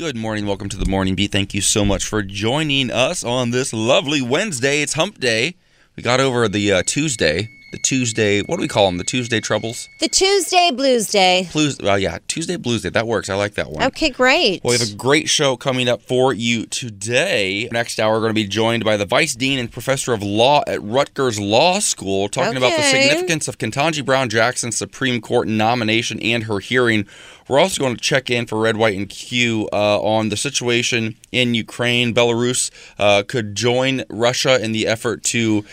[0.00, 0.46] Good morning.
[0.46, 1.30] Welcome to the Morning Beat.
[1.30, 4.80] Thank you so much for joining us on this lovely Wednesday.
[4.80, 5.56] It's hump day.
[5.94, 7.50] We got over the uh, Tuesday.
[7.70, 8.98] The Tuesday, what do we call them?
[8.98, 9.88] The Tuesday troubles?
[10.00, 11.48] The Tuesday Blues Day.
[11.52, 12.88] Blues, uh, yeah, Tuesday Blues Day.
[12.88, 13.30] That works.
[13.30, 13.84] I like that one.
[13.84, 14.64] Okay, great.
[14.64, 17.68] Well, we have a great show coming up for you today.
[17.70, 20.64] Next hour, we're going to be joined by the Vice Dean and Professor of Law
[20.66, 26.18] at Rutgers Law School, talking about the significance of Ketanji Brown Jackson's Supreme Court nomination
[26.20, 27.06] and her hearing.
[27.46, 31.16] We're also going to check in for Red, White, and Q uh, on the situation
[31.30, 32.14] in Ukraine.
[32.14, 35.64] Belarus uh, could join Russia in the effort to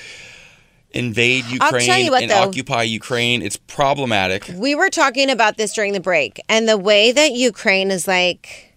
[0.98, 2.36] invade Ukraine what, and though.
[2.44, 3.42] occupy Ukraine.
[3.42, 4.50] It's problematic.
[4.56, 8.76] We were talking about this during the break, and the way that Ukraine is like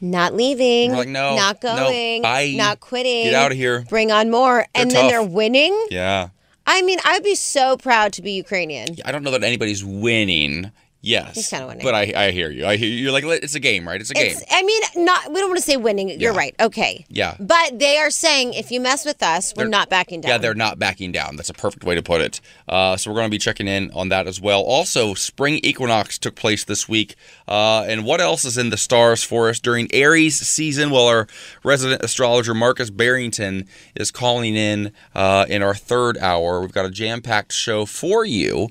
[0.00, 2.52] not leaving, like, no, not no, going, bye.
[2.56, 3.84] not quitting, Get outta here.
[3.88, 5.74] bring on more, and then they're winning.
[5.90, 6.28] Yeah.
[6.66, 8.96] I mean, I'd be so proud to be Ukrainian.
[9.04, 10.70] I don't know that anybody's winning.
[11.06, 11.84] Yes, He's kinda winning.
[11.84, 12.64] But I, I hear you.
[12.64, 12.94] I hear you.
[12.96, 14.00] You're like, it's a game, right?
[14.00, 14.34] It's a game.
[14.50, 15.28] I mean, not.
[15.28, 16.08] We don't want to say winning.
[16.08, 16.38] You're Yeah.
[16.38, 16.54] right.
[16.58, 17.04] Okay.
[17.10, 17.36] Yeah.
[17.38, 20.30] But they are saying if you mess with us, we're They're- not backing down.
[20.30, 21.36] Yeah, they're not backing down.
[21.36, 22.40] That's a perfect way to put it.
[22.66, 24.62] Uh, so we're going to be checking in on that as well.
[24.62, 27.16] Also, spring equinox took place this week.
[27.46, 30.88] Uh, and what else is in the stars for us during Aries season?
[30.90, 31.26] Well, our
[31.62, 36.62] resident astrologer Markus Barrington is calling in uh, in our third hour.
[36.62, 38.68] We've got a jam-packed show for you.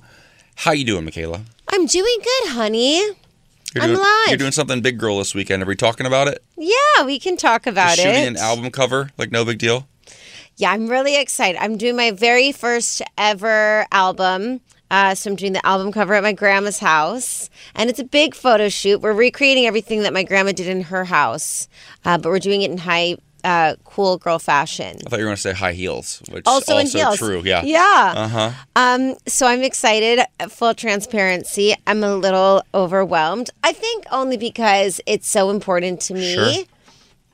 [0.55, 1.41] How you doing, Michaela?
[1.73, 2.97] I'm doing good, honey.
[2.99, 4.27] You're I'm doing, alive.
[4.27, 5.63] You're doing something big girl this weekend.
[5.63, 6.43] Are we talking about it?
[6.55, 8.27] Yeah, we can talk about Just shooting it.
[8.27, 9.87] an album cover, like no big deal.
[10.57, 11.59] Yeah, I'm really excited.
[11.59, 14.61] I'm doing my very first ever album.
[14.91, 18.35] Uh, so I'm doing the album cover at my grandma's house, and it's a big
[18.35, 19.01] photo shoot.
[19.01, 21.67] We're recreating everything that my grandma did in her house,
[22.05, 24.97] uh, but we're doing it in high, uh, cool girl fashion.
[25.05, 27.17] I thought you were going to say high heels, which Also, also, heels.
[27.17, 27.41] true.
[27.43, 27.61] Yeah.
[27.63, 28.13] Yeah.
[28.15, 28.51] Uh huh.
[28.75, 30.23] Um, so I'm excited.
[30.49, 31.75] Full transparency.
[31.87, 33.49] I'm a little overwhelmed.
[33.63, 36.63] I think only because it's so important to me, Sure.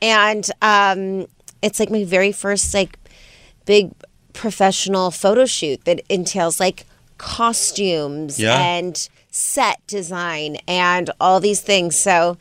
[0.02, 1.26] and um,
[1.62, 2.98] it's like my very first like
[3.66, 3.92] big
[4.32, 6.86] professional photo shoot that entails like
[7.18, 8.60] costumes Yeah.
[8.60, 11.96] and set design and all these things.
[11.96, 12.36] So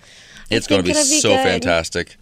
[0.49, 1.43] It's going to think be so good.
[1.43, 2.15] fantastic.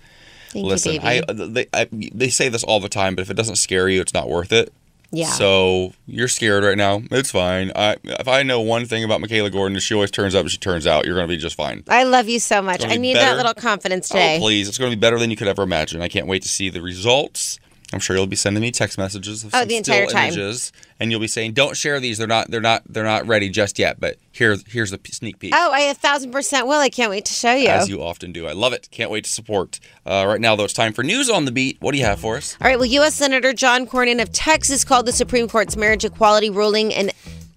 [0.50, 3.36] Thank Listen, you, I, they I, they say this all the time, but if it
[3.36, 4.74] doesn't scare you, it's not worth it.
[5.12, 5.28] Yeah.
[5.28, 7.02] So you're scared right now.
[7.12, 7.72] It's fine.
[7.76, 10.58] I if I know one thing about Michaela Gordon, she always turns up and she
[10.58, 11.06] turns out.
[11.06, 11.84] You're going to be just fine.
[11.88, 12.84] I love you so much.
[12.84, 13.36] I be need better.
[13.36, 14.38] that little confidence today.
[14.38, 14.68] Oh, please.
[14.68, 16.02] It's going to be better than you could ever imagine.
[16.02, 17.60] I can't wait to see the results.
[17.94, 20.28] I'm sure you'll be sending me text messages of Oh, the entire still time.
[20.34, 22.18] images, and you'll be saying, "Don't share these.
[22.18, 22.52] They're not.
[22.52, 22.84] They're not.
[22.90, 25.54] They're not ready just yet." But here, here's a sneak peek.
[25.56, 26.80] Oh, I a thousand percent will.
[26.80, 27.70] I can't wait to show you.
[27.70, 28.46] As you often do.
[28.46, 28.90] I love it.
[28.92, 29.80] Can't wait to support.
[30.06, 31.78] Uh, right now, though, it's time for news on the beat.
[31.80, 32.58] What do you have for us?
[32.60, 32.78] All right.
[32.78, 33.16] Well, U.S.
[33.16, 37.12] Senator John Cornyn of Texas called the Supreme Court's marriage equality ruling an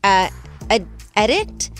[0.04, 0.28] uh,
[0.70, 0.80] a
[1.20, 1.70] edict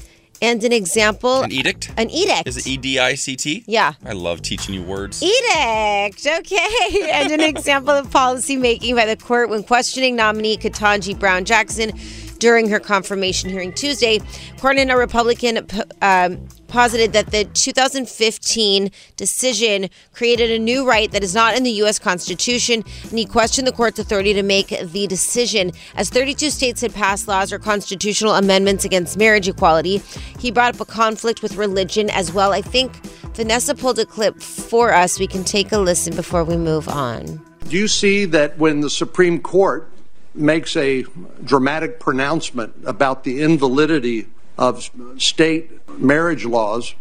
[0.43, 1.43] and an example.
[1.43, 1.93] An edict?
[1.97, 2.47] An edict.
[2.47, 3.65] Is it E D I C T?
[3.67, 3.95] Yeah.
[4.05, 5.23] I love teaching you words.
[5.23, 6.27] Edict.
[6.27, 7.11] Okay.
[7.13, 11.93] and an example of policy making by the court when questioning nominee Ketanji Brown Jackson
[12.41, 14.19] during her confirmation hearing Tuesday.
[14.59, 15.67] Cornyn, a Republican,
[16.03, 21.71] um, posited that the 2015 decision created a new right that is not in the
[21.83, 21.99] U.S.
[21.99, 25.73] Constitution, and he questioned the court's authority to make the decision.
[25.97, 30.01] As 32 states had passed laws or constitutional amendments against marriage equality,
[30.39, 32.53] he brought up a conflict with religion as well.
[32.53, 33.05] I think
[33.35, 35.19] Vanessa pulled a clip for us.
[35.19, 37.45] We can take a listen before we move on.
[37.69, 39.91] Do you see that when the Supreme Court
[40.35, 41.05] makes a
[41.45, 46.95] dramatic pronouncement about the invalidity of state marriage laws,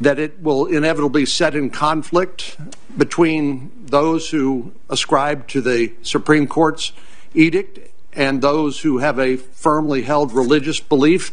[0.00, 2.56] that it will inevitably set in conflict
[2.96, 6.92] between those who ascribe to the Supreme Court's
[7.34, 7.78] edict
[8.12, 11.32] and those who have a firmly held religious belief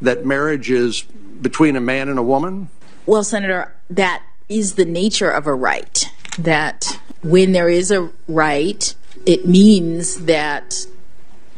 [0.00, 2.68] that marriage is between a man and a woman?
[3.06, 6.04] Well, Senator, that is the nature of a right.
[6.38, 8.94] That when there is a right,
[9.26, 10.86] it means that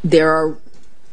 [0.03, 0.57] there are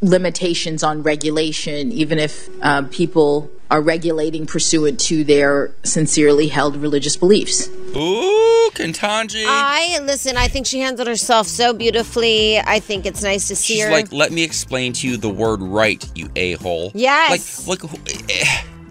[0.01, 7.15] limitations on regulation, even if uh, people are regulating pursuant to their sincerely held religious
[7.15, 7.69] beliefs.
[7.95, 9.45] Ooh, Ketanji.
[9.47, 10.35] I listen.
[10.35, 12.59] I think she handled herself so beautifully.
[12.59, 13.91] I think it's nice to see She's her.
[13.91, 16.91] like, let me explain to you the word right, you a hole.
[16.93, 17.65] Yes.
[17.67, 17.79] Like,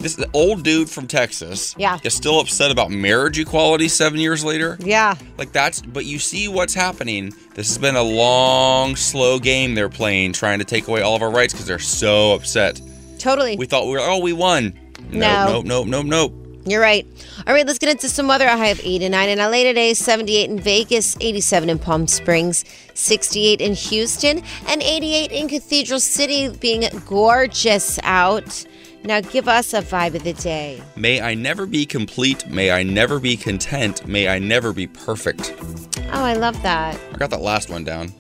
[0.00, 1.74] this old dude from Texas.
[1.78, 1.98] Yeah.
[2.02, 4.76] Is still upset about marriage equality seven years later.
[4.80, 5.14] yeah.
[5.38, 7.32] Like that's, but you see what's happening.
[7.54, 11.22] This has been a long, slow game they're playing, trying to take away all of
[11.22, 12.80] our rights because they're so upset.
[13.18, 13.56] Totally.
[13.56, 14.78] We thought we were, oh, we won.
[15.10, 15.52] No.
[15.52, 16.34] Nope, nope, nope, nope, nope.
[16.66, 17.06] You're right.
[17.46, 18.46] All right, let's get into some weather.
[18.46, 22.64] A high of 89 in LA today, 78 in Vegas, 87 in Palm Springs,
[22.94, 28.66] 68 in Houston, and 88 in Cathedral City, being gorgeous out.
[29.02, 30.82] Now, give us a vibe of the day.
[30.96, 32.46] May I never be complete.
[32.48, 34.06] May I never be content.
[34.06, 35.54] May I never be perfect.
[36.12, 36.98] Oh, I love that.
[37.12, 38.12] I got that last one down.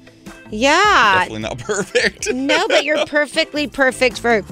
[0.50, 1.18] Yeah.
[1.18, 2.32] Definitely not perfect.
[2.32, 4.42] No, but you're perfectly perfect for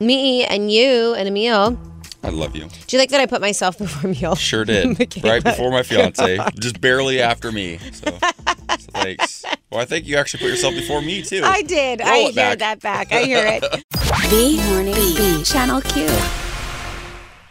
[0.00, 1.78] me and you and Emil.
[2.24, 2.68] I love you.
[2.86, 4.34] Do you like that I put myself before Emil?
[4.34, 4.98] Sure did.
[5.24, 7.78] Right before my fiance, just barely after me.
[7.92, 9.44] So, so thanks.
[9.70, 11.42] Well, I think you actually put yourself before me too.
[11.44, 12.00] I did.
[12.00, 12.58] Roll I it hear back.
[12.58, 13.12] that back.
[13.12, 13.62] I hear it.
[14.30, 15.44] The Morning Beat.
[15.46, 16.08] Channel Q.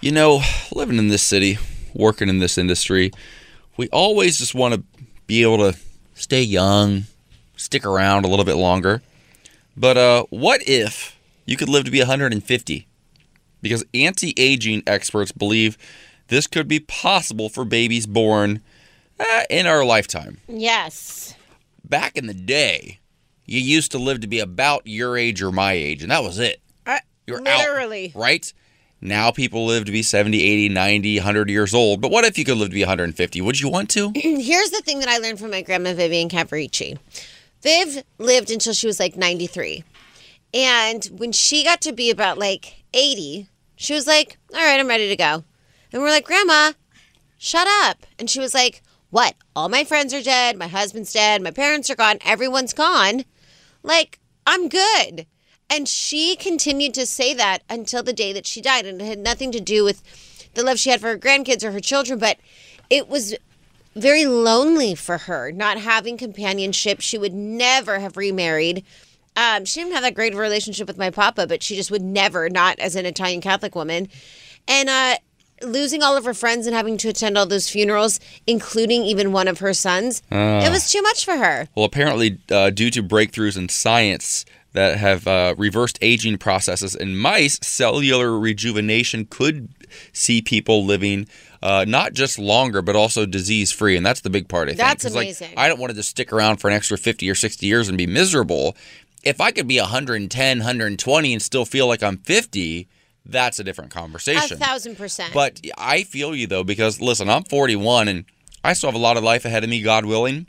[0.02, 0.42] You know,
[0.74, 1.58] living in this city,
[1.94, 3.12] working in this industry,
[3.78, 4.84] we always just want to
[5.28, 5.78] be able to
[6.16, 7.04] stay young,
[7.56, 9.02] stick around a little bit longer.
[9.78, 12.88] But uh, what if you could live to be 150?
[13.64, 15.78] Because anti aging experts believe
[16.28, 18.62] this could be possible for babies born
[19.20, 20.38] uh, in our lifetime.
[20.48, 21.34] yes.
[21.86, 23.00] Back in the day,
[23.46, 26.40] you used to live to be about your age or my age, and that was
[26.40, 26.62] it.
[26.86, 28.12] Uh, You're out, literally.
[28.16, 28.52] right?
[29.02, 32.00] Now people live to be 70, 80, 90, 100 years old.
[32.00, 33.42] But what if you could live to be 150?
[33.42, 34.12] Would you want to?
[34.16, 36.98] Here's the thing that I learned from my grandma Vivian Cavarici.
[37.62, 39.84] Viv lived until she was like 93.
[40.54, 43.50] And when she got to be about like 80,
[43.84, 45.44] she was like, All right, I'm ready to go.
[45.92, 46.74] And we're like, Grandma,
[47.38, 48.06] shut up.
[48.18, 49.36] And she was like, What?
[49.56, 50.58] All my friends are dead.
[50.58, 51.42] My husband's dead.
[51.42, 52.18] My parents are gone.
[52.26, 53.26] Everyone's gone.
[53.84, 55.28] Like, I'm good.
[55.70, 58.86] And she continued to say that until the day that she died.
[58.86, 60.02] And it had nothing to do with
[60.54, 62.38] the love she had for her grandkids or her children, but
[62.90, 63.36] it was
[63.96, 67.02] very lonely for her, not having companionship.
[67.02, 68.86] She would never have remarried.
[69.36, 71.90] Um, she didn't have that great of a relationship with my papa, but she just
[71.92, 74.08] would never, not as an Italian Catholic woman.
[74.68, 75.16] And uh,
[75.62, 79.48] losing all of her friends and having to attend all those funerals, including even one
[79.48, 81.68] of her sons, it was too much for her.
[81.76, 87.16] Well, apparently, uh, due to breakthroughs in science that have uh, reversed aging processes in
[87.16, 89.70] mice, cellular rejuvenation could
[90.12, 91.28] see people living
[91.62, 93.96] uh, not just longer, but also disease free.
[93.96, 94.80] And that's the big part, I think.
[94.80, 95.54] That's 'Cause, like, amazing.
[95.56, 97.98] I don't want to just stick around for an extra 50 or 60 years and
[97.98, 98.76] be miserable.
[99.24, 102.88] If I could be 110, 120 and still feel like I'm 50,
[103.26, 104.58] that's a different conversation.
[104.58, 105.34] A thousand percent.
[105.34, 108.26] But I feel you though because listen, I'm 41 and
[108.64, 110.48] I still have a lot of life ahead of me, God willing.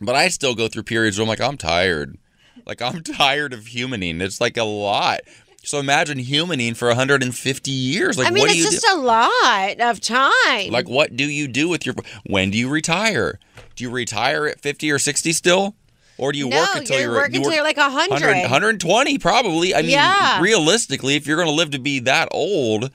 [0.00, 2.18] But I still go through periods where I'm like, I'm tired.
[2.66, 4.20] Like I'm tired of humaning.
[4.20, 5.20] It's like a lot.
[5.62, 8.18] So imagine humaning for 150 years.
[8.18, 8.94] Like I mean, what do it's you just do?
[8.94, 10.70] a lot of time.
[10.70, 11.94] like what do you do with your
[12.26, 13.38] when do you retire?
[13.76, 15.74] Do you retire at 50 or 60 still?
[16.16, 18.20] Or do you No, work until you you're work until you're like 100.
[18.42, 19.74] 120 probably.
[19.74, 20.40] I mean, Yeah.
[20.40, 22.90] realistically, if you're going to live to be that old,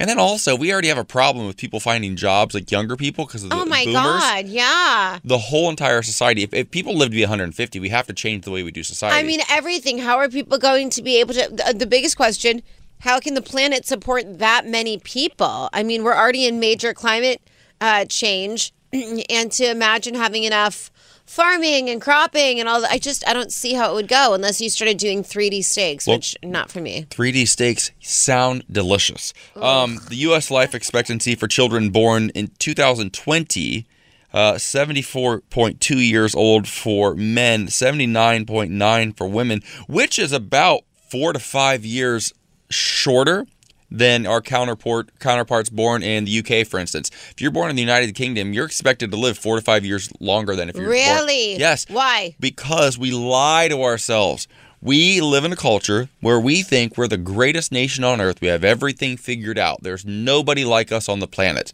[0.00, 3.26] and then also we already have a problem with people finding jobs like younger people
[3.26, 3.94] because of the oh my boomers.
[3.94, 5.18] God, yeah.
[5.24, 6.42] The whole entire society.
[6.42, 8.82] If, if people live to be 150, we have to change the way we do
[8.82, 9.18] society.
[9.18, 9.98] I mean, everything.
[9.98, 11.48] How are people going to be able to?
[11.50, 12.62] The, the biggest question:
[13.00, 15.68] How can the planet support that many people?
[15.72, 17.42] I mean, we're already in major climate
[17.80, 20.90] uh, change, and to imagine having enough
[21.28, 24.32] farming and cropping and all that, I just I don't see how it would go
[24.34, 27.06] unless you started doing 3D steaks, Well- which not for me.
[27.10, 29.32] 3D steaks sound delicious.
[29.54, 30.50] Um, the U.S.
[30.50, 33.86] life expectancy for children born in 2020,
[34.32, 40.80] uh, 74.2 years old for men, 79.9 for women, which is about
[41.10, 42.32] four to five years
[42.70, 43.46] shorter
[43.90, 47.10] than our counterpart counterparts born in the UK, for instance.
[47.30, 50.10] If you're born in the United Kingdom, you're expected to live four to five years
[50.20, 51.56] longer than if you're born- Really?
[51.56, 51.86] Yes.
[51.88, 52.34] Why?
[52.38, 54.46] Because we lie to ourselves.
[54.80, 58.40] We live in a culture where we think we're the greatest nation on earth.
[58.40, 59.82] We have everything figured out.
[59.82, 61.72] There's nobody like us on the planet.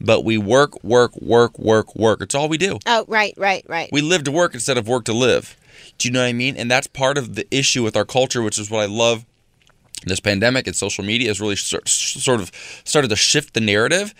[0.00, 2.22] But we work, work, work, work, work.
[2.22, 2.78] It's all we do.
[2.86, 3.90] Oh, right, right, right.
[3.92, 5.56] We live to work instead of work to live.
[5.98, 6.56] Do you know what I mean?
[6.56, 9.26] And that's part of the issue with our culture, which is what I love
[10.04, 12.50] This pandemic and social media has really sort of
[12.84, 14.14] started to shift the narrative.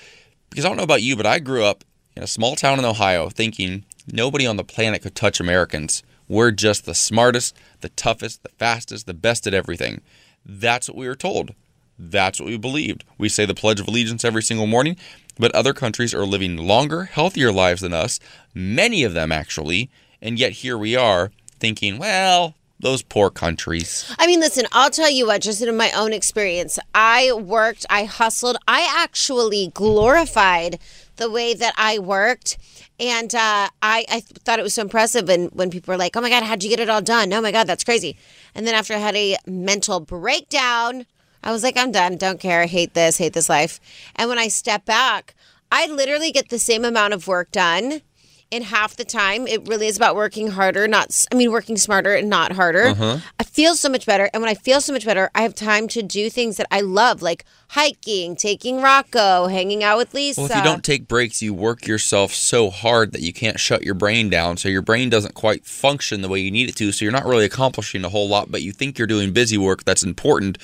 [0.50, 1.84] Because I don't know about you, but I grew up
[2.16, 6.02] in a small town in Ohio thinking nobody on the planet could touch Americans.
[6.28, 10.00] We're just the smartest, the toughest, the fastest, the best at everything.
[10.44, 11.54] That's what we were told.
[11.98, 13.04] That's what we believed.
[13.18, 14.96] We say the Pledge of Allegiance every single morning,
[15.38, 18.18] but other countries are living longer, healthier lives than us,
[18.54, 19.90] many of them actually,
[20.22, 24.12] and yet here we are thinking, well, those poor countries.
[24.18, 28.04] I mean, listen, I'll tell you what, just in my own experience, I worked, I
[28.04, 30.78] hustled, I actually glorified
[31.16, 32.58] the way that I worked.
[32.98, 36.20] And uh, I, I thought it was so impressive And when people were like, oh
[36.20, 37.32] my God, how'd you get it all done?
[37.32, 38.16] Oh my God, that's crazy.
[38.54, 41.06] And then after I had a mental breakdown,
[41.42, 42.16] I was like, I'm done.
[42.16, 42.62] Don't care.
[42.62, 43.16] I Hate this.
[43.16, 43.80] Hate this life.
[44.16, 45.34] And when I step back,
[45.72, 48.02] I literally get the same amount of work done
[48.50, 49.46] in half the time.
[49.46, 52.86] It really is about working harder, not, I mean, working smarter and not harder.
[52.86, 53.18] Uh-huh.
[53.38, 54.28] I feel so much better.
[54.32, 56.80] And when I feel so much better, I have time to do things that I
[56.80, 60.40] love, like hiking, taking Rocco, hanging out with Lisa.
[60.40, 63.82] Well, if you don't take breaks, you work yourself so hard that you can't shut
[63.82, 64.56] your brain down.
[64.56, 66.90] So your brain doesn't quite function the way you need it to.
[66.90, 69.84] So you're not really accomplishing a whole lot, but you think you're doing busy work
[69.84, 70.58] that's important.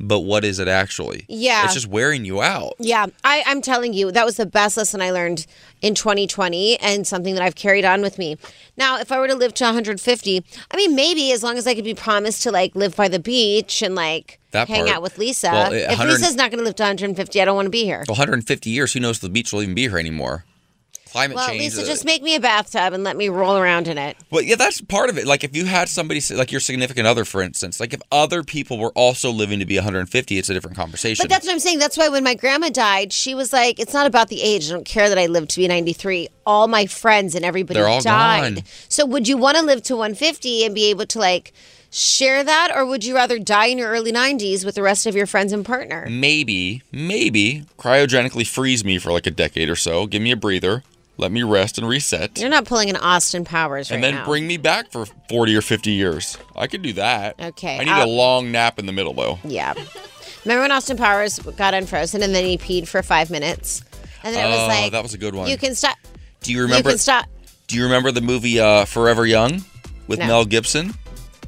[0.00, 1.24] But what is it actually?
[1.28, 1.64] Yeah.
[1.64, 2.74] It's just wearing you out.
[2.78, 5.46] Yeah, I, I'm telling you, that was the best lesson I learned
[5.82, 8.36] in 2020 and something that I've carried on with me.
[8.76, 11.74] Now, if I were to live to 150, I mean, maybe as long as I
[11.74, 14.96] could be promised to like live by the beach and like That hang part.
[14.96, 15.50] out with Lisa.
[15.52, 18.02] Well, if Lisa's not going to live to 150, I don't want to be here.
[18.08, 20.44] 150 years, who knows if the beach will even be here anymore?
[21.14, 21.60] Climate Well, change.
[21.60, 24.16] Lisa, uh, just make me a bathtub and let me roll around in it.
[24.32, 25.28] Well, yeah, that's part of it.
[25.28, 28.78] Like if you had somebody, like your significant other, for instance, like if other people
[28.78, 31.22] were also living to be 150, it's a different conversation.
[31.22, 31.78] But that's what I'm saying.
[31.78, 34.68] That's why when my grandma died, she was like, "It's not about the age.
[34.68, 36.30] I don't care that I lived to be 93.
[36.44, 38.56] All my friends and everybody They're all died.
[38.56, 38.64] gone.
[38.88, 41.52] So would you want to live to 150 and be able to like
[41.92, 45.14] share that, or would you rather die in your early 90s with the rest of
[45.14, 46.08] your friends and partner?
[46.10, 50.82] maybe, maybe cryogenically freeze me for like a decade or so, give me a breather,
[51.16, 54.24] let me rest and reset, You're not pulling an Austin Powers right and then now.
[54.24, 56.36] bring me back for 40 or 50 years.
[56.56, 57.40] I could do that.
[57.40, 59.38] Okay, I need a I'll- long nap in the middle though.
[59.44, 59.74] yeah.
[60.44, 63.82] Remember when Austin Powers got unfrozen and then he peed for five minutes,
[64.22, 65.48] and then it Oh, was like, that was a good one.
[65.48, 65.96] You can stop.
[66.42, 66.90] Do you remember?
[66.90, 67.26] You can stop.
[67.66, 69.64] Do you remember the movie uh, Forever Young
[70.06, 70.26] with No.
[70.26, 70.92] Mel Gibson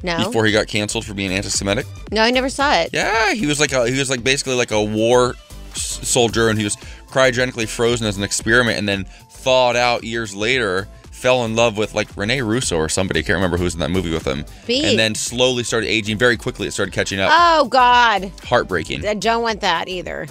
[0.01, 1.85] No, before he got canceled for being anti-Semitic?
[2.11, 2.89] no, I never saw it.
[2.91, 5.35] Yeah, he was like a, he was like basically like a war
[5.73, 6.75] s- soldier, and he was
[7.07, 9.05] cryogenically frozen as an experiment, and then
[9.47, 10.89] thawed out years later.
[11.09, 13.21] Fell in love with like Rene Russo or somebody.
[13.21, 14.43] I can't remember who's in that movie with him.
[14.65, 14.83] Beat.
[14.83, 16.17] And then slowly started aging.
[16.17, 17.31] Very quickly, it started catching up.
[17.33, 19.07] Oh God, Heartbreaking.
[19.07, 20.27] I don't want that either.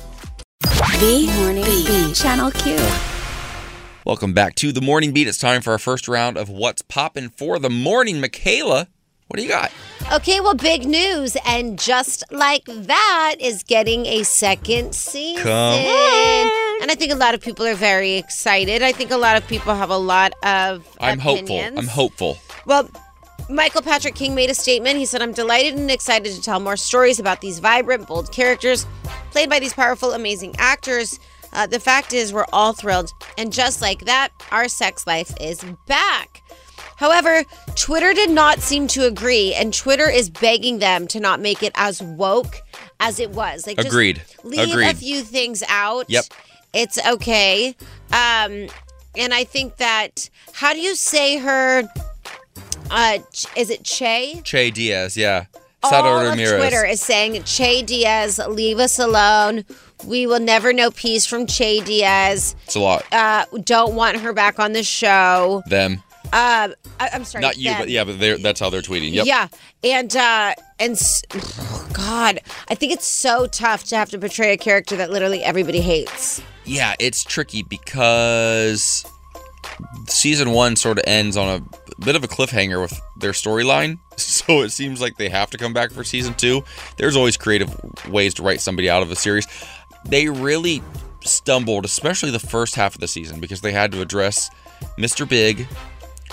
[0.61, 2.15] The Morning Beat.
[2.15, 2.77] Channel Q.
[4.05, 5.29] Welcome back to the Morning Beat.
[5.29, 8.21] It's time for our first round of What's Poppin' for the Morning.
[8.21, 8.89] Michaela,
[9.29, 9.73] what do you got?
[10.13, 15.43] Okay, well, big news, and just like that is getting a second season.
[15.43, 16.83] Come on.
[16.83, 18.83] And I think a lot of people are very excited.
[18.83, 21.59] I think a lot of people have a lot of I'm hopeful.
[21.59, 22.39] I'm hopeful.
[22.67, 22.89] Well,
[23.49, 24.99] Michael Patrick King made a statement.
[24.99, 28.87] He said, I'm delighted and excited to tell more stories about these vibrant, bold characters
[29.31, 31.19] played by these powerful, amazing actors.
[31.53, 33.13] Uh, the fact is, we're all thrilled.
[33.39, 36.43] And just like that, our sex life is back.
[36.97, 41.63] However, Twitter did not seem to agree, and Twitter is begging them to not make
[41.63, 42.63] it as woke
[43.01, 43.67] as it was.
[43.67, 44.23] Like, just Agreed.
[44.43, 46.07] leave a few things out.
[46.09, 46.25] Yep.
[46.73, 47.77] It's okay.
[48.13, 48.69] Um,
[49.17, 51.85] and I think that, how do you say her?
[52.91, 53.19] Uh,
[53.57, 54.41] is it Che?
[54.45, 55.47] Che Diaz, yeah.
[55.83, 59.65] All of Twitter is saying Che Diaz, leave us alone.
[60.05, 62.57] We will never know peace from Che Diaz.
[62.65, 63.05] It's a lot.
[63.13, 65.63] Uh, don't want her back on the show.
[65.67, 66.03] Them.
[66.33, 66.69] Uh,
[67.01, 67.81] I, I'm sorry, Not you, them.
[67.81, 69.13] but yeah, but they're, that's how they're tweeting.
[69.13, 69.27] Yep.
[69.27, 69.49] Yeah,
[69.85, 71.23] and uh, and s-
[71.93, 75.81] God, I think it's so tough to have to portray a character that literally everybody
[75.81, 76.43] hates.
[76.65, 79.05] Yeah, it's tricky because
[80.09, 83.99] season one sort of ends on a bit of a cliffhanger with their storyline.
[84.19, 86.65] So it seems like they have to come back for season two.
[86.97, 87.71] There's always creative
[88.09, 89.47] ways to write somebody out of a series.
[90.07, 90.83] They really
[91.23, 94.49] stumbled, especially the first half of the season, because they had to address
[94.99, 95.29] Mr.
[95.29, 95.67] Big,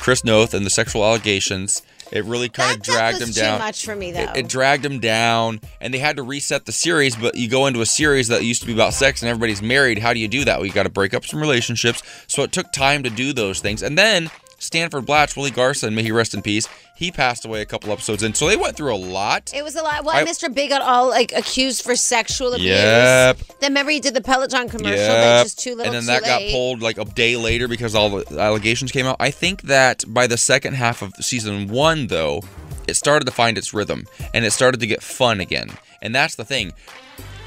[0.04, 1.82] Chris Noth, and the sexual allegations.
[2.12, 3.58] It really kind of dragged them down.
[3.58, 4.20] Too much for me though.
[4.20, 7.16] It, it dragged them down, and they had to reset the series.
[7.16, 10.00] But you go into a series that used to be about sex and everybody's married.
[10.00, 10.58] How do you do that?
[10.58, 12.04] Well, you got to break up some relationships.
[12.28, 13.82] So it took time to do those things.
[13.82, 14.30] And then
[14.64, 18.24] Stanford Blatch, Willie Garson, may he rest in peace, he passed away a couple episodes
[18.24, 18.34] in.
[18.34, 19.52] So they went through a lot.
[19.54, 20.04] It was a lot.
[20.06, 20.54] Well, I- Mr.
[20.54, 22.68] Big got all like accused for sexual abuse.
[22.68, 23.38] Yep.
[23.60, 25.38] Then remember he did the Peloton commercial, Yep.
[25.40, 28.10] but just too little, and then that got pulled like a day later because all
[28.10, 29.18] the allegations came out.
[29.20, 32.42] I think that by the second half of season one, though,
[32.88, 35.70] it started to find its rhythm and it started to get fun again.
[36.02, 36.74] And that's the thing.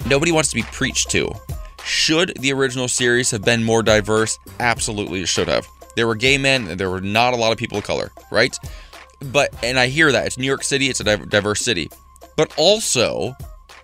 [0.06, 1.30] Nobody wants to be preached to.
[1.84, 4.38] Should the original series have been more diverse?
[4.60, 5.66] Absolutely, it should have.
[5.96, 8.56] There were gay men and there were not a lot of people of color, right?
[9.32, 10.26] But, and I hear that.
[10.26, 11.90] It's New York City, it's a diverse city.
[12.36, 13.34] But also,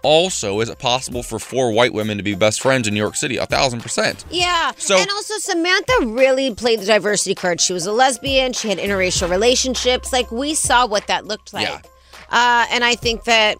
[0.02, 3.16] also, is it possible for four white women to be best friends in New York
[3.16, 3.38] City?
[3.38, 4.24] A thousand percent.
[4.30, 4.72] Yeah.
[4.76, 7.60] So- and also Samantha really played the diversity card.
[7.60, 8.52] She was a lesbian.
[8.52, 10.12] She had interracial relationships.
[10.12, 11.66] Like we saw what that looked like.
[11.66, 11.80] Yeah.
[12.30, 13.58] Uh, and I think that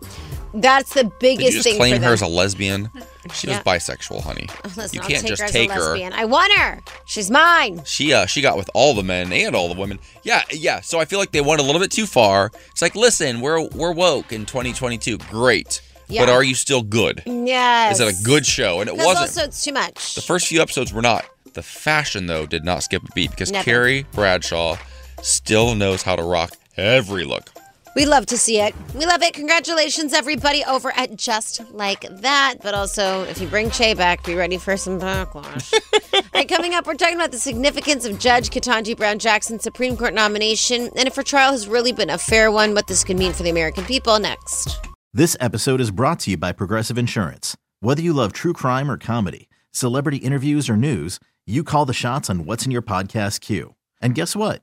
[0.55, 2.91] that's the Did biggest you just thing claim her as a lesbian?
[3.35, 3.63] She Yeah.
[3.65, 4.49] was bisexual, honey.
[4.77, 5.81] Listen, you can't take just her take her.
[5.81, 6.13] lesbian.
[6.13, 6.81] I want her.
[7.07, 7.83] She's mine.
[7.85, 9.99] She uh she got with all the men and all the women.
[10.23, 10.81] Yeah, yeah.
[10.81, 12.51] So I feel like they went a little bit too far.
[12.71, 15.19] It's like, listen, we're we're woke in 2022.
[15.19, 15.81] Great.
[16.09, 16.23] Yeah.
[16.27, 17.23] But are you still good?
[17.25, 18.01] Yes.
[18.01, 18.81] Is it a good show?
[18.81, 19.19] And it wasn't.
[19.19, 20.15] also it's too much.
[20.15, 21.25] the first few episodes were not.
[21.55, 23.65] The fashion though did not skip a beat because Never.
[23.65, 24.77] Carrie Bradshaw
[25.23, 27.52] still knows how to rock every look.
[27.95, 28.75] We love to see it.
[28.95, 29.35] We love it.
[29.35, 32.55] Congratulations, everybody, over at Just Like That.
[32.63, 35.73] But also, if you bring Che back, be ready for some backlash.
[36.15, 39.97] All right, coming up, we're talking about the significance of Judge Ketanji Brown Jackson's Supreme
[39.97, 43.19] Court nomination and if her trial has really been a fair one, what this could
[43.19, 44.19] mean for the American people.
[44.19, 44.81] Next.
[45.13, 47.57] This episode is brought to you by Progressive Insurance.
[47.81, 52.31] Whether you love true crime or comedy, celebrity interviews or news, you call the shots
[52.31, 53.75] on what's in your podcast queue.
[54.01, 54.63] And guess what?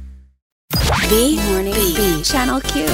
[0.71, 2.23] The Morning Beat.
[2.25, 2.87] Channel Q.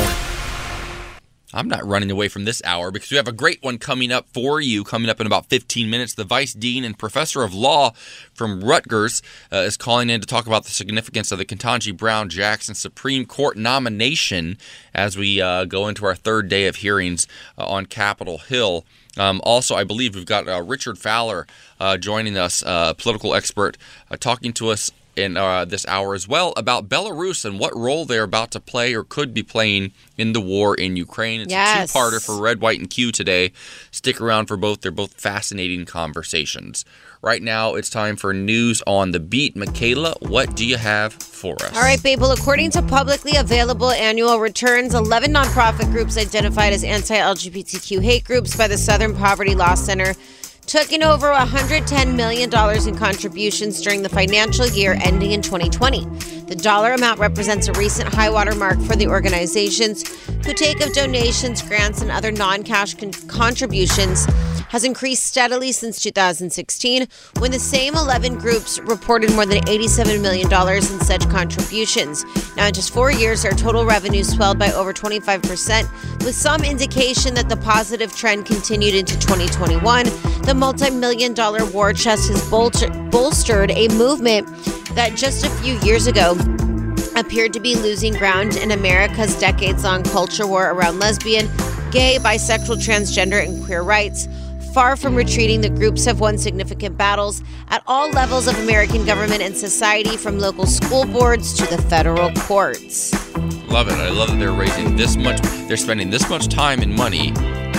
[1.54, 4.28] I'm not running away from this hour because we have a great one coming up
[4.34, 4.84] for you.
[4.84, 7.92] Coming up in about 15 minutes, the Vice Dean and Professor of Law
[8.34, 12.30] from Rutgers uh, is calling in to talk about the significance of the Ketanji Brown
[12.30, 14.58] Jackson Supreme Court nomination
[14.94, 18.86] as we uh, go into our third day of hearings uh, on Capitol Hill.
[19.18, 21.48] Um, also, I believe we've got uh, Richard Fowler
[21.80, 23.78] uh, joining us, uh, political expert,
[24.20, 28.24] talking to us in uh, this hour as well about Belarus and what role they're
[28.24, 31.42] about to play or could be playing in the war in Ukraine.
[31.42, 31.90] It's Yes.
[31.90, 33.52] a two-parter for Red, White, and Q today.
[33.92, 34.82] Stick around for both.
[34.82, 36.86] They're both fascinating conversations.
[37.22, 39.56] Right now, it's time for news on the beat.
[39.56, 41.76] Michaela, what do you have for us?
[41.76, 42.22] All right, babe.
[42.22, 48.24] Well, according to publicly available annual returns, 11 nonprofit groups identified as anti LGBTQ hate
[48.24, 50.14] groups by the Southern Poverty Law Center
[50.68, 52.50] took in over $110 million
[52.88, 56.04] in contributions during the financial year ending in 2020.
[56.42, 60.04] The dollar amount represents a recent high water mark for the organizations
[60.48, 64.26] who take of donations, grants, and other non cash con- contributions
[64.70, 67.06] has increased steadily since 2016,
[67.40, 72.24] when the same 11 groups reported more than $87 million in such contributions.
[72.56, 77.34] Now, in just four years, their total revenue swelled by over 25%, with some indication
[77.34, 80.06] that the positive trend continued into 2021.
[80.44, 84.48] The multi million dollar war chest has bolster- bolstered a movement
[84.96, 86.36] that just a few years ago
[87.18, 91.48] appeared to be losing ground in America's decades long culture war around lesbian,
[91.92, 94.28] gay, bisexual, transgender, and queer rights.
[94.74, 99.42] Far from retreating, the groups have won significant battles at all levels of American government
[99.42, 103.12] and society, from local school boards to the federal courts.
[103.70, 103.96] Love it.
[103.96, 105.42] I love that they're raising this much.
[105.68, 107.32] They're spending this much time and money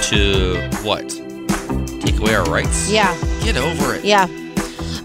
[0.09, 1.09] to what?
[2.01, 2.91] Take away our rights?
[2.91, 3.17] Yeah.
[3.45, 4.05] Get over it.
[4.05, 4.27] Yeah.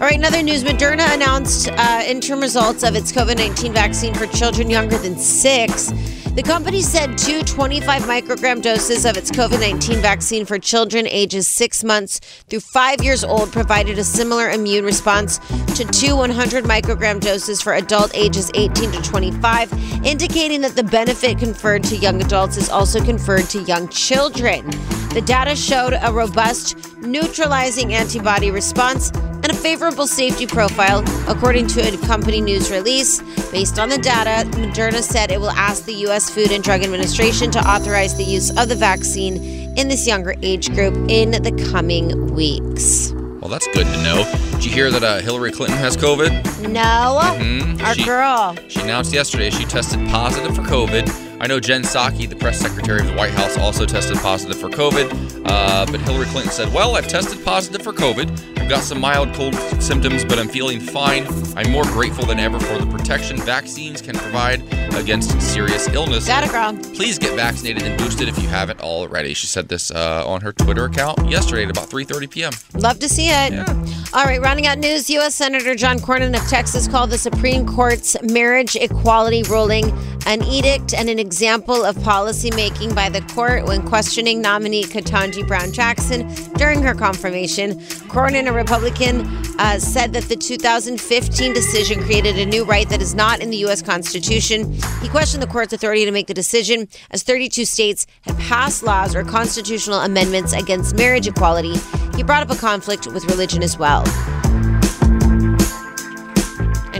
[0.04, 4.26] All right, another news, Moderna announced uh, interim results of its COVID 19 vaccine for
[4.26, 5.86] children younger than six.
[6.32, 11.48] The company said two 25 microgram doses of its COVID 19 vaccine for children ages
[11.48, 15.38] six months through five years old provided a similar immune response
[15.74, 21.38] to two 100 microgram doses for adult ages 18 to 25, indicating that the benefit
[21.38, 24.68] conferred to young adults is also conferred to young children.
[25.14, 31.80] The data showed a robust neutralizing antibody response and a favorable safety profile, according to
[31.80, 33.20] a company news release.
[33.50, 36.30] Based on the data, Moderna said it will ask the U.S.
[36.30, 39.36] Food and Drug Administration to authorize the use of the vaccine
[39.76, 43.12] in this younger age group in the coming weeks.
[43.40, 44.53] Well, that's good to know.
[44.64, 46.70] Did you hear that uh, Hillary Clinton has COVID?
[46.70, 47.82] No, Mhm.
[47.84, 48.56] our She- girl.
[48.68, 51.12] She announced yesterday she tested positive for COVID.
[51.38, 54.70] I know Jen Psaki, the press secretary of the White House, also tested positive for
[54.70, 55.42] COVID.
[55.44, 58.58] Uh, but Hillary Clinton said, Well, I've tested positive for COVID.
[58.58, 61.26] I've got some mild cold symptoms, but I'm feeling fine.
[61.54, 64.62] I'm more grateful than ever for the protection vaccines can provide
[64.94, 66.26] against serious illness.
[66.26, 66.72] Got it, girl.
[66.94, 69.34] Please get vaccinated and boosted if you haven't already.
[69.34, 72.52] She said this uh, on her Twitter account yesterday at about 3:30 p.m.
[72.72, 73.68] Love to see it.
[74.14, 75.34] All right, rounding out news, U.S.
[75.34, 79.90] Senator John Cornyn of Texas called the Supreme Court's marriage equality ruling
[80.26, 85.44] an edict and an example of policy making by the court when questioning nominee Ketanji
[85.48, 87.80] Brown Jackson during her confirmation.
[88.06, 89.26] Cornyn, a Republican,
[89.58, 93.56] uh, said that the 2015 decision created a new right that is not in the
[93.58, 93.82] U.S.
[93.82, 94.72] Constitution.
[95.02, 99.16] He questioned the court's authority to make the decision, as 32 states have passed laws
[99.16, 101.74] or constitutional amendments against marriage equality.
[102.14, 104.04] He brought up a conflict with religion as well.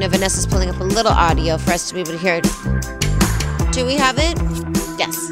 [0.05, 2.35] I know Vanessa's pulling up a little audio for us to be able to hear
[2.35, 3.73] it.
[3.73, 4.39] Do we have it?
[4.99, 5.31] Yes.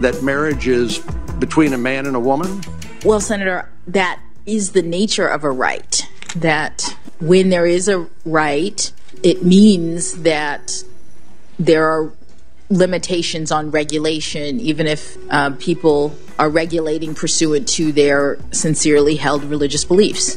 [0.00, 0.98] That marriage is
[1.38, 2.60] between a man and a woman?
[3.02, 6.06] Well, Senator, that is the nature of a right.
[6.36, 10.84] That when there is a right, it means that
[11.58, 12.12] there are
[12.68, 19.86] limitations on regulation, even if uh, people are regulating pursuant to their sincerely held religious
[19.86, 20.36] beliefs.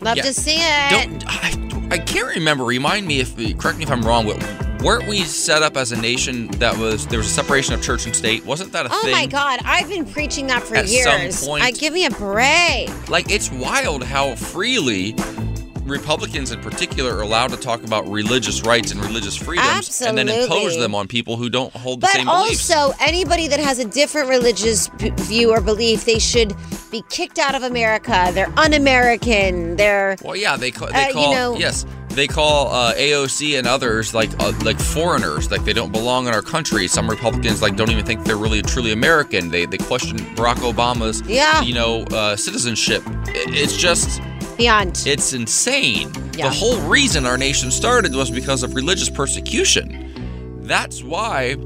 [0.00, 0.22] Love Yeah.
[0.22, 0.90] to see it.
[0.90, 2.64] Don't I, I can't remember.
[2.64, 5.96] Remind me if correct me if I'm wrong, but weren't we set up as a
[6.00, 8.44] nation that was there was a separation of church and state?
[8.44, 9.12] Wasn't that a Oh thing?
[9.12, 11.44] my God, I've been preaching that for At some years.
[11.46, 12.90] point- I give me a break.
[13.08, 15.14] Like it's wild how freely
[15.88, 20.28] Republicans in particular are allowed to talk about religious rights and religious freedoms and then
[20.28, 22.70] impose them on people who don't hold the But same beliefs.
[22.70, 26.54] also, anybody that has a different religious view or belief, they should
[26.90, 28.30] be kicked out of America.
[28.32, 29.76] They're un-American.
[29.76, 33.56] They're Well, yeah, they call, Uh, they you call know- yes, they call uh, AOC
[33.58, 36.88] and others like uh, like foreigners, like they don't belong in our country.
[36.88, 39.50] Some Republicans like don't even think they're really truly American.
[39.50, 41.62] They they question Barack Obama's Yeah.
[41.62, 43.02] you know uh, citizenship.
[43.06, 44.20] I- It's just
[44.58, 45.02] beyond.
[45.06, 46.12] it's insane.
[46.34, 46.48] Yeah.
[46.48, 50.60] The whole reason our nation started was because of religious persecution.
[50.60, 51.56] That's why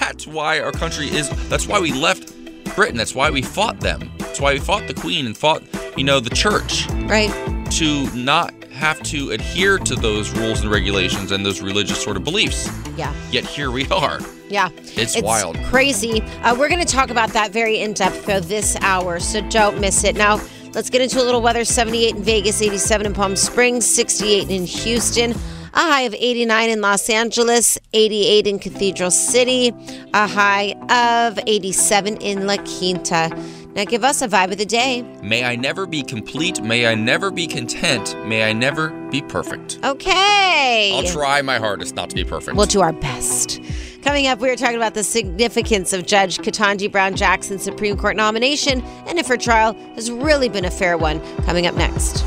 [0.00, 2.32] that's why our country is that's why we left
[2.74, 2.96] Britain.
[2.96, 4.10] That's why we fought them.
[4.18, 5.62] That's why we fought the queen and fought,
[5.96, 7.30] you know, the church right.
[7.72, 12.24] to not have to adhere to those rules and regulations and those religious sort of
[12.24, 12.68] beliefs.
[12.96, 13.14] Yeah.
[13.30, 14.20] Yet here we are.
[14.48, 14.68] Yeah.
[14.74, 15.56] It's wild.
[15.64, 16.20] Crazy.
[16.42, 19.80] Uh, we're going to talk about that very in depth for this hour, so don't
[19.80, 20.16] miss it.
[20.16, 20.40] Now,
[20.76, 24.66] let's get into a little weather 78 in Vegas, 87 in Palm Springs, 68 in
[24.66, 25.32] Houston.
[25.74, 29.74] A high of 89 in Los Angeles, 88 in Cathedral City,
[30.14, 33.30] a high of 87 in La Quinta.
[33.74, 35.02] Now, give us a vibe of the day.
[35.22, 36.62] May I never be complete.
[36.62, 38.16] May I never be content.
[38.26, 39.78] May I never be perfect.
[39.84, 40.92] Okay.
[40.94, 42.56] I'll try my hardest not to be perfect.
[42.56, 43.60] We'll do our best.
[44.06, 48.14] Coming up, we are talking about the significance of Judge Ketanji Brown Jackson's Supreme Court
[48.14, 51.18] nomination and if her trial has really been a fair one.
[51.38, 52.24] Coming up next.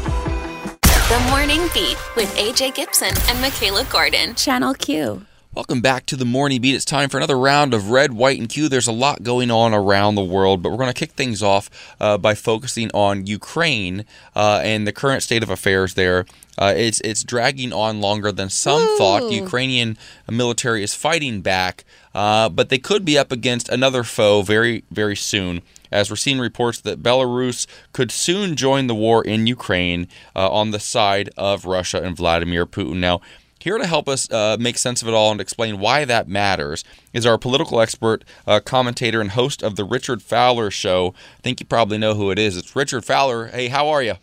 [0.81, 4.35] The Morning Beat with AJ Gibson and Michaela Gordon.
[4.35, 5.25] Channel Q.
[5.55, 6.75] Welcome back to the Morning Beat.
[6.75, 8.67] It's time for another round of Red, White, and Q.
[8.67, 11.69] There's a lot going on around the world, but we're going to kick things off
[12.01, 14.03] uh, by focusing on Ukraine
[14.35, 16.25] uh, and the current state of affairs there.
[16.59, 19.21] Uh, it's it's dragging on longer than some thought.
[19.21, 19.97] The Ukrainian
[20.29, 25.15] military is fighting back, uh, but they could be up against another foe very very
[25.15, 25.61] soon.
[25.91, 30.69] As we're seeing reports that Belarus could soon join the war in Ukraine uh, on
[30.69, 32.97] the side of Russia and Vladimir Putin.
[32.97, 33.21] Now,
[33.59, 36.83] here to help us uh, make sense of it all and explain why that matters
[37.11, 41.15] is our political expert, uh, commentator, and host of the Richard Fowler Show.
[41.39, 42.55] I think you probably know who it is.
[42.55, 43.47] It's Richard Fowler.
[43.47, 44.15] Hey, how are you?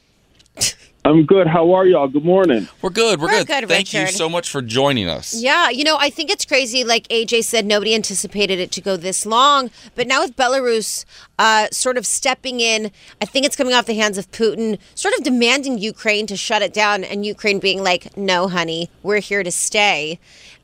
[1.06, 1.46] I'm good.
[1.46, 2.08] How are y'all?
[2.08, 2.66] Good morning.
[2.82, 3.20] We're good.
[3.20, 3.60] We're, We're good.
[3.60, 5.40] good, Thank you so much for joining us.
[5.40, 6.82] Yeah, you know, I think it's crazy.
[6.82, 9.70] Like AJ said, nobody anticipated it to go this long.
[9.94, 11.04] But now with Belarus
[11.38, 12.90] uh, sort of stepping in,
[13.22, 16.60] I think it's coming off the hands of Putin, sort of demanding Ukraine to shut
[16.60, 20.18] it down, and Ukraine being like, no, honey, we're here to stay.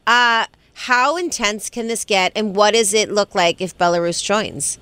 [0.09, 4.79] Uh, How intense can this get, and what does it look like if Belarus joins?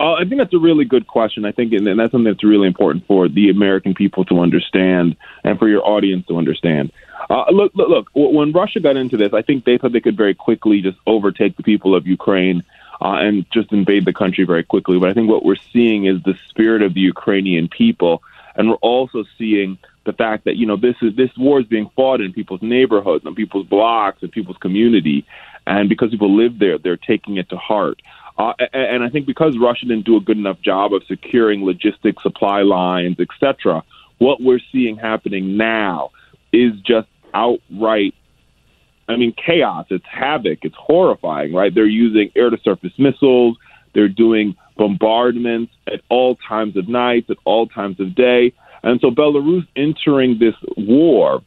[0.00, 1.44] Uh, I think that's a really good question.
[1.44, 5.58] I think, and that's something that's really important for the American people to understand and
[5.58, 6.90] for your audience to understand.
[7.28, 8.08] Uh, look, look, look.
[8.14, 11.58] When Russia got into this, I think they thought they could very quickly just overtake
[11.58, 12.64] the people of Ukraine
[13.02, 14.98] uh, and just invade the country very quickly.
[14.98, 18.22] But I think what we're seeing is the spirit of the Ukrainian people,
[18.56, 21.90] and we're also seeing the fact that you know this is this war is being
[21.94, 25.26] fought in people's neighborhoods, and people's blocks, and people's community,
[25.66, 28.00] and because people live there, they're taking it to heart.
[28.40, 32.22] Uh, and I think because Russia didn't do a good enough job of securing logistics,
[32.22, 33.84] supply lines, etc.,
[34.16, 36.10] what we're seeing happening now
[36.50, 38.14] is just outright.
[39.10, 39.86] I mean, chaos.
[39.90, 40.60] It's havoc.
[40.62, 41.74] It's horrifying, right?
[41.74, 43.58] They're using air to surface missiles.
[43.94, 48.54] They're doing bombardments at all times of night, at all times of day.
[48.82, 51.42] And so Belarus entering this war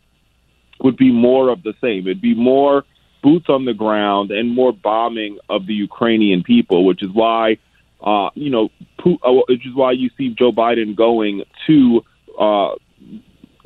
[0.82, 2.02] would be more of the same.
[2.02, 2.84] It'd be more
[3.24, 7.58] boots on the ground and more bombing of the Ukrainian people, which is why,
[8.02, 8.70] uh, you know,
[9.06, 12.04] uh, which is why you see Joe Biden going to
[12.38, 12.72] uh,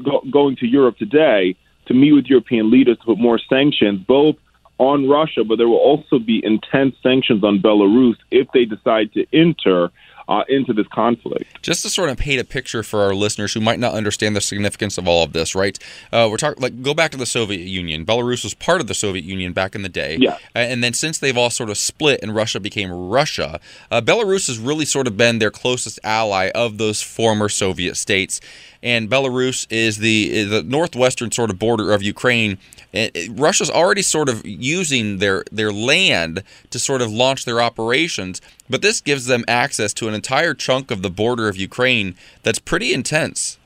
[0.02, 1.56] go, going to Europe today
[1.88, 4.36] to meet with European leaders to put more sanctions, both
[4.78, 9.26] on Russia, but there will also be intense sanctions on Belarus if they decide to
[9.34, 9.90] enter
[10.28, 11.62] uh, into this conflict.
[11.62, 14.42] Just to sort of paint a picture for our listeners who might not understand the
[14.42, 15.78] significance of all of this, right?
[16.12, 18.06] Uh, we're talking like go back to the Soviet Union.
[18.06, 20.38] Belarus was part of the Soviet Union back in the day, yeah.
[20.56, 23.60] And then since they've all sort of split and Russia became Russia,
[23.92, 28.42] uh, Belarus has really sort of been their closest ally of those former Soviet states
[28.84, 32.58] and Belarus is the the northwestern sort of border of Ukraine.
[32.94, 38.42] And Russia's already sort of using their their land to sort of launch their operations,
[38.70, 42.60] but this gives them access to an entire chunk of the border of Ukraine that's
[42.60, 43.58] pretty intense.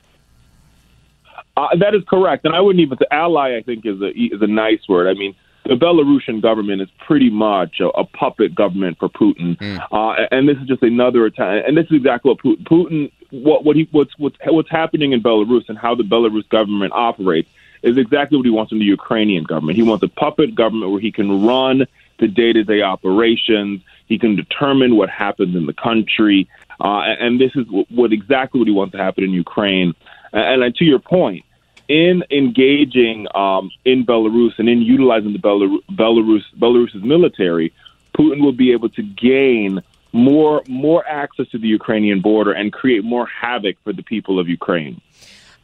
[1.56, 3.56] Uh, that is correct, and I wouldn't even say ally.
[3.56, 5.06] I think is a is a nice word.
[5.06, 5.34] I mean,
[5.64, 9.86] the Belarusian government is pretty much a, a puppet government for Putin, mm.
[9.92, 11.64] uh, and this is just another attack.
[11.66, 15.22] And this is exactly what Putin, Putin what what he what's what's what's happening in
[15.22, 17.50] Belarus and how the Belarus government operates
[17.82, 19.76] is exactly what he wants from the Ukrainian government.
[19.76, 21.86] He wants a puppet government where he can run
[22.18, 23.82] the day-to-day operations.
[24.12, 26.46] He can determine what happens in the country,
[26.86, 29.94] uh, and this is what exactly what he wants to happen in Ukraine.
[30.34, 31.46] And, and to your point,
[31.88, 37.72] in engaging um, in Belarus and in utilizing the Belarus, Belarus Belarus's military,
[38.18, 43.02] Putin will be able to gain more more access to the Ukrainian border and create
[43.02, 45.00] more havoc for the people of Ukraine.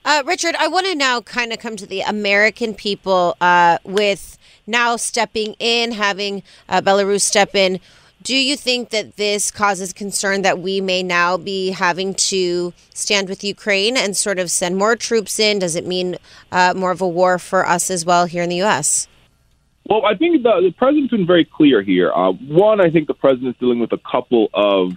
[0.06, 4.38] Uh, Richard, I want to now kind of come to the American people uh, with
[4.66, 7.78] now stepping in, having uh, Belarus step in.
[8.28, 13.26] Do you think that this causes concern that we may now be having to stand
[13.26, 15.60] with Ukraine and sort of send more troops in?
[15.60, 16.18] Does it mean
[16.52, 19.08] uh, more of a war for us as well here in the U.S.?
[19.86, 22.12] Well, I think the, the president's been very clear here.
[22.12, 24.92] Uh, one, I think the president's dealing with a couple of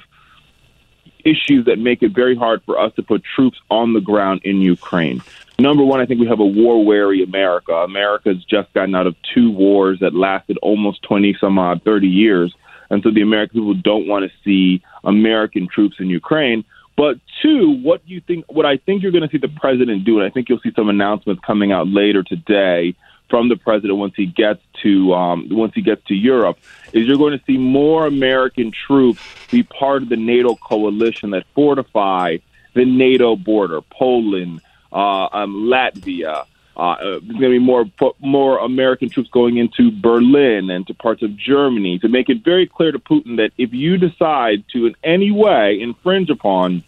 [1.24, 4.60] issues that make it very hard for us to put troops on the ground in
[4.60, 5.22] Ukraine.
[5.58, 7.72] Number one, I think we have a war weary America.
[7.72, 12.54] America's just gotten out of two wars that lasted almost 20 some odd, 30 years.
[12.92, 16.64] And so the American people don't want to see American troops in Ukraine.
[16.98, 18.46] But two, what do you think?
[18.52, 20.74] What I think you're going to see the president do, and I think you'll see
[20.76, 22.94] some announcements coming out later today
[23.30, 26.60] from the president once he gets to um, once he gets to Europe
[26.92, 31.46] is you're going to see more American troops be part of the NATO coalition that
[31.56, 32.38] fortify
[32.74, 36.46] the NATO border, Poland, uh, um, Latvia.
[36.76, 37.86] Uh, there's going to be more
[38.20, 42.66] more American troops going into Berlin and to parts of Germany to make it very
[42.66, 46.84] clear to Putin that if you decide to in any way infringe upon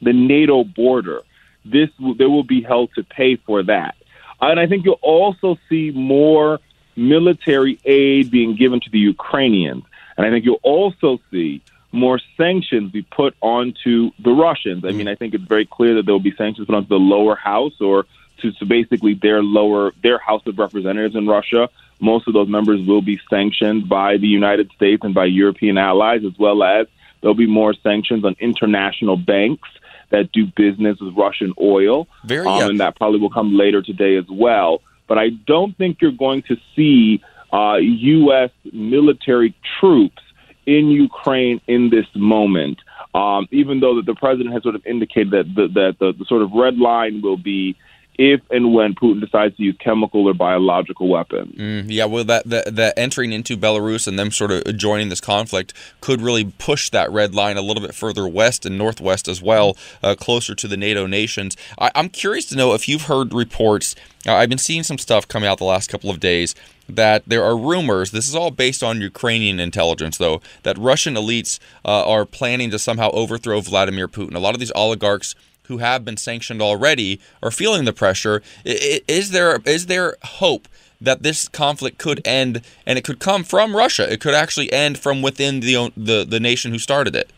[0.00, 1.22] the NATO border,
[1.64, 3.96] this there will be held to pay for that.
[4.40, 6.58] And I think you'll also see more
[6.96, 9.84] military aid being given to the Ukrainians.
[10.16, 14.84] And I think you'll also see more sanctions be put onto the Russians.
[14.84, 16.98] I mean, I think it's very clear that there will be sanctions put onto the
[16.98, 18.06] lower house or
[18.42, 21.68] to, to basically their lower their House of Representatives in Russia.
[22.00, 26.22] Most of those members will be sanctioned by the United States and by European allies,
[26.24, 26.86] as well as
[27.20, 29.68] there'll be more sanctions on international banks
[30.10, 32.06] that do business with Russian oil.
[32.24, 34.82] Very, um, and that probably will come later today as well.
[35.06, 38.50] But I don't think you're going to see uh, U.S.
[38.72, 40.22] military troops
[40.66, 42.78] in Ukraine in this moment.
[43.14, 46.24] Um, even though that the president has sort of indicated that the, that the, the
[46.24, 47.76] sort of red line will be
[48.18, 51.54] if and when Putin decides to use chemical or biological weapons.
[51.54, 55.72] Mm, yeah, well, that, that entering into Belarus and them sort of joining this conflict
[56.00, 59.76] could really push that red line a little bit further west and northwest as well,
[60.02, 61.56] uh, closer to the NATO nations.
[61.78, 63.94] I, I'm curious to know if you've heard reports.
[64.26, 66.54] Uh, I've been seeing some stuff coming out the last couple of days
[66.88, 68.10] that there are rumors.
[68.10, 72.78] This is all based on Ukrainian intelligence, though, that Russian elites uh, are planning to
[72.78, 74.34] somehow overthrow Vladimir Putin.
[74.34, 78.42] A lot of these oligarchs who have been sanctioned already are feeling the pressure.
[78.64, 80.68] Is there is there hope
[81.00, 84.10] that this conflict could end and it could come from Russia?
[84.10, 87.30] It could actually end from within the the, the nation who started it.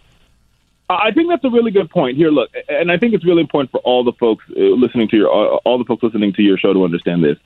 [0.91, 2.17] I think that's a really good point.
[2.17, 5.17] Here, look, and I think it's really important for all the folks uh, listening to
[5.17, 7.39] your all the folks listening to your show to understand this.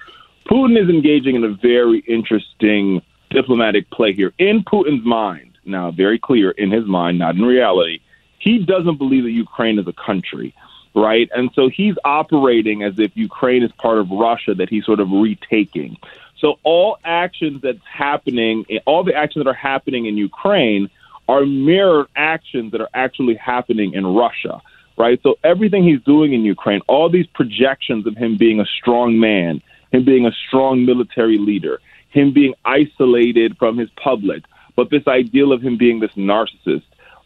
[0.50, 4.32] Putin is engaging in a very interesting diplomatic play here.
[4.38, 8.00] In Putin's mind, now very clear in his mind, not in reality,
[8.38, 10.54] he doesn't believe that Ukraine is a country
[10.94, 11.28] right?
[11.34, 15.10] And so he's operating as if Ukraine is part of Russia that he's sort of
[15.10, 15.96] retaking.
[16.38, 20.88] So all actions that's happening, all the actions that are happening in Ukraine
[21.28, 24.62] are mirror actions that are actually happening in Russia,
[24.96, 25.20] right?
[25.22, 29.60] So everything he's doing in Ukraine, all these projections of him being a strong man,
[29.92, 34.44] him being a strong military leader, him being isolated from his public,
[34.76, 36.84] but this ideal of him being this narcissist,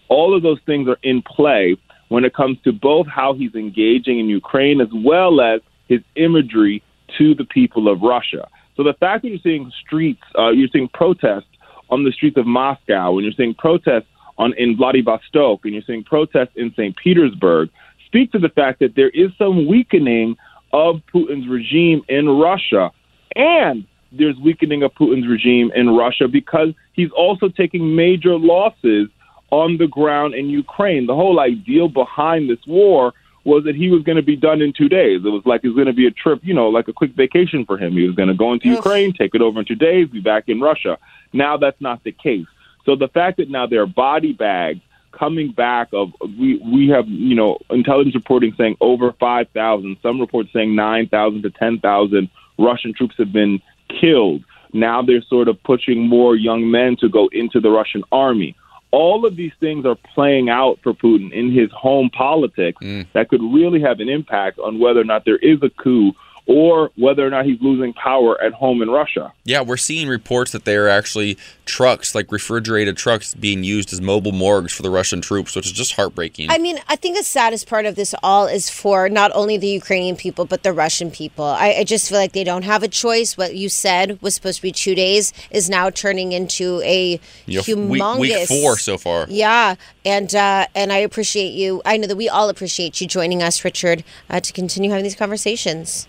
[0.09, 1.77] all of those things are in play
[2.13, 6.83] when it comes to both how he's engaging in Ukraine as well as his imagery
[7.17, 8.47] to the people of Russia.
[8.77, 11.55] So the fact that you're seeing streets, uh, you're seeing protests
[11.89, 16.05] on the streets of Moscow, and you're seeing protests on in Vladivostok, and you're seeing
[16.05, 16.95] protests in St.
[16.97, 17.71] Petersburg,
[18.07, 20.37] speak to the fact that there is some weakening
[20.75, 22.91] of Putin's regime in Russia,
[23.37, 29.09] and there's weakening of Putin's regime in Russia because he's also taking major losses
[29.53, 31.07] on the ground in Ukraine.
[31.07, 33.13] The whole ideal behind this war
[33.45, 35.21] was that he was going to be done in two days.
[35.25, 37.13] It was like it was going to be a trip, you know, like a quick
[37.15, 37.93] vacation for him.
[37.93, 40.45] He was going to go into Ukraine, take it over in two days, be back
[40.49, 40.99] in Russia.
[41.33, 42.47] Now that's not the case.
[42.87, 44.81] So the fact that now there are body bags
[45.13, 50.19] coming back of we we have you know intelligence reporting saying over five thousand, some
[50.19, 53.61] reports saying nine thousand to ten thousand Russian troops have been
[54.01, 54.45] killed.
[54.73, 58.57] Now they're sort of pushing more young men to go into the Russian army
[58.93, 63.07] all of these things are playing out for Putin in his home politics mm.
[63.15, 66.13] that could really have an impact on whether or not there is a coup
[66.47, 69.33] or whether or not he's losing power at home in Russia.
[69.45, 74.01] Yeah, we're seeing reports that there are actually trucks, like refrigerated trucks, being used as
[74.01, 76.51] mobile morgues for the Russian troops, which is just heartbreaking.
[76.51, 79.69] I mean, I think the saddest part of this all is for not only the
[79.69, 81.45] Ukrainian people, but the Russian people.
[81.45, 83.37] I, I just feel like they don't have a choice.
[83.37, 87.59] What you said was supposed to be two days is now turning into a you
[87.59, 88.19] know, humongous.
[88.19, 89.27] Week, week, four so far.
[89.29, 89.77] Yeah.
[90.05, 91.83] And, uh, and I appreciate you.
[91.85, 95.15] I know that we all appreciate you joining us, Richard, uh, to continue having these
[95.15, 96.09] conversations.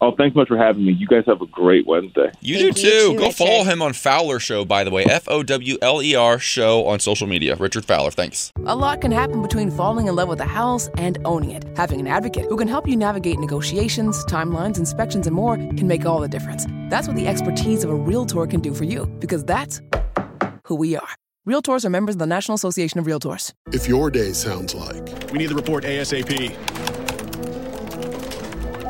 [0.00, 0.92] Oh, thanks so much for having me.
[0.92, 2.30] You guys have a great Wednesday.
[2.40, 2.86] You Thank do too.
[2.88, 3.18] You too.
[3.18, 3.36] Go Richard.
[3.36, 5.04] follow him on Fowler Show, by the way.
[5.04, 7.56] F O W L E R Show on social media.
[7.56, 8.52] Richard Fowler, thanks.
[8.66, 11.64] A lot can happen between falling in love with a house and owning it.
[11.76, 16.04] Having an advocate who can help you navigate negotiations, timelines, inspections, and more can make
[16.04, 16.66] all the difference.
[16.90, 19.80] That's what the expertise of a Realtor can do for you, because that's
[20.64, 21.08] who we are.
[21.48, 23.52] Realtors are members of the National Association of Realtors.
[23.72, 26.54] If your day sounds like, we need the report ASAP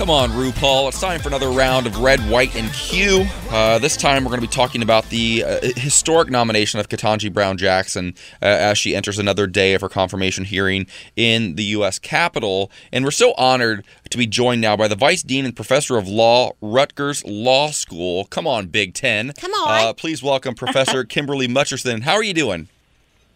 [0.00, 0.88] Come on, RuPaul.
[0.88, 3.26] It's time for another round of Red, White, and Q.
[3.50, 7.30] Uh, this time we're going to be talking about the uh, historic nomination of Ketanji
[7.30, 10.86] Brown Jackson uh, as she enters another day of her confirmation hearing
[11.16, 11.98] in the U.S.
[11.98, 12.70] Capitol.
[12.90, 16.08] And we're so honored to be joined now by the Vice Dean and Professor of
[16.08, 18.24] Law, Rutgers Law School.
[18.24, 19.34] Come on, Big Ten.
[19.34, 19.84] Come on.
[19.84, 22.04] Uh, please welcome Professor Kimberly Mutcherson.
[22.04, 22.70] How are you doing?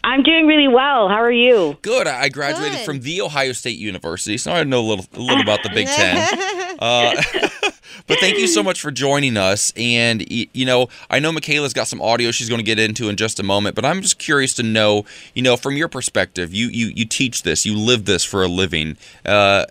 [0.05, 1.09] I'm doing really well.
[1.09, 1.79] How are you?
[1.81, 2.07] Good.
[2.07, 5.63] I graduated from the Ohio State University, so I know a little, a little about
[5.63, 6.51] the Big Ten.
[6.77, 7.15] Uh,
[8.09, 9.73] but thank you so much for joining us.
[9.77, 13.17] And you know, I know Michaela's got some audio she's going to get into in
[13.17, 13.77] just a moment.
[13.77, 17.45] But I'm just curious to know, you know, from your perspective, you you you teach
[17.45, 18.97] this, you live this for a living.
[19.25, 19.67] Uh,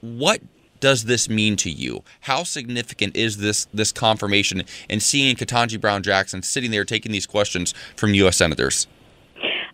[0.00, 0.40] what
[0.80, 2.02] does this mean to you?
[2.22, 7.26] How significant is this this confirmation and seeing Ketanji Brown Jackson sitting there taking these
[7.26, 8.36] questions from U.S.
[8.36, 8.88] senators?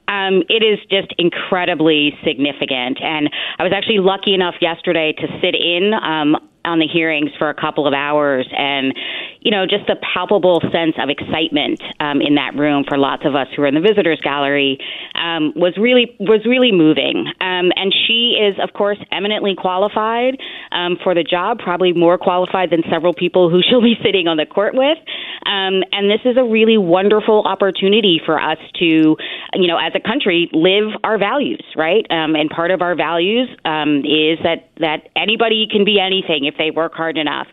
[0.09, 2.99] Um, it is just incredibly significant.
[3.03, 6.37] And I was actually lucky enough yesterday to sit in um,
[6.67, 8.93] on the hearings for a couple of hours and
[9.41, 13.35] you know just the palpable sense of excitement um, in that room for lots of
[13.35, 14.79] us who were in the visitors gallery
[15.15, 20.37] um, was really was really moving um, and she is of course eminently qualified
[20.77, 24.37] um, for the job probably more qualified than several people who she'll be sitting on
[24.37, 24.99] the court with.
[25.47, 29.17] Um, and this is a really wonderful opportunity for us to
[29.55, 32.07] you know as a country live our values right?
[32.11, 36.55] Um, and part of our values um, is that that anybody can be anything if
[36.59, 37.47] they work hard enough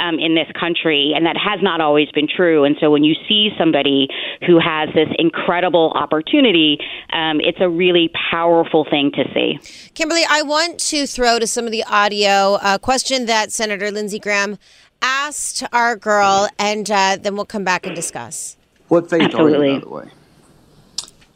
[0.00, 2.64] um, in this country, and that has not always been true.
[2.64, 4.08] And so when you see somebody
[4.46, 6.78] who has this incredible opportunity,
[7.12, 9.58] um, it's a really powerful thing to see.
[9.94, 14.18] Kimberly, I want to throw to some of the audio a question that Senator Lindsey
[14.18, 14.58] Graham
[15.02, 18.56] asked our girl, and uh, then we'll come back and discuss.
[18.88, 19.68] What faith Absolutely.
[19.68, 20.10] are you, by the way?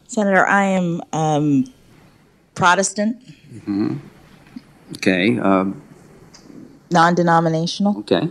[0.07, 1.65] Senator, I am um,
[2.53, 3.21] Protestant,
[3.65, 3.97] hmm
[4.97, 5.37] Okay.
[5.39, 5.81] Um,
[6.91, 7.97] non denominational.
[7.99, 8.29] okay.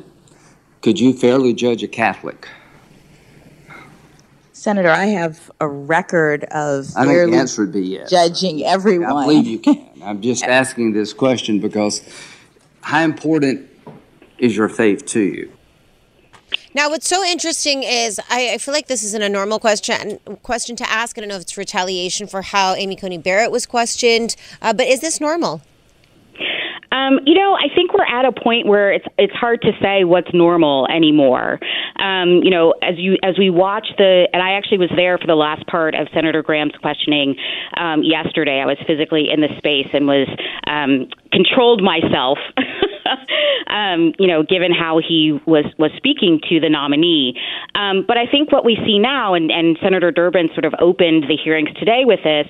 [0.85, 2.47] Could you fairly judge a Catholic?
[4.53, 8.11] Senator, I have a record of I think the answer would be yes.
[8.11, 9.11] judging everyone.
[9.11, 9.89] I believe you can.
[10.03, 12.07] I'm just asking this question because
[12.83, 13.67] how important
[14.37, 15.51] is your faith to you?
[16.75, 20.77] Now, what's so interesting is I, I feel like this isn't a normal question question
[20.77, 21.17] to ask.
[21.17, 24.87] I don't know if it's retaliation for how Amy Coney Barrett was questioned, uh, but
[24.87, 25.63] is this normal?
[26.95, 30.05] Um, you know, I think we're at a point where it's it's hard to say
[30.05, 31.59] what's normal anymore.
[31.99, 35.27] Um, you know, as you as we watch the, and I actually was there for
[35.27, 37.35] the last part of Senator Graham's questioning
[37.77, 38.61] um, yesterday.
[38.61, 40.29] I was physically in the space and was
[40.69, 42.39] um, controlled myself.
[43.67, 47.35] um, you know, given how he was was speaking to the nominee.
[47.75, 51.25] Um, but I think what we see now, and, and Senator Durbin sort of opened
[51.25, 52.47] the hearings today with this,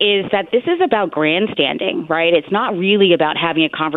[0.00, 2.32] is that this is about grandstanding, right?
[2.32, 3.87] It's not really about having a conversation.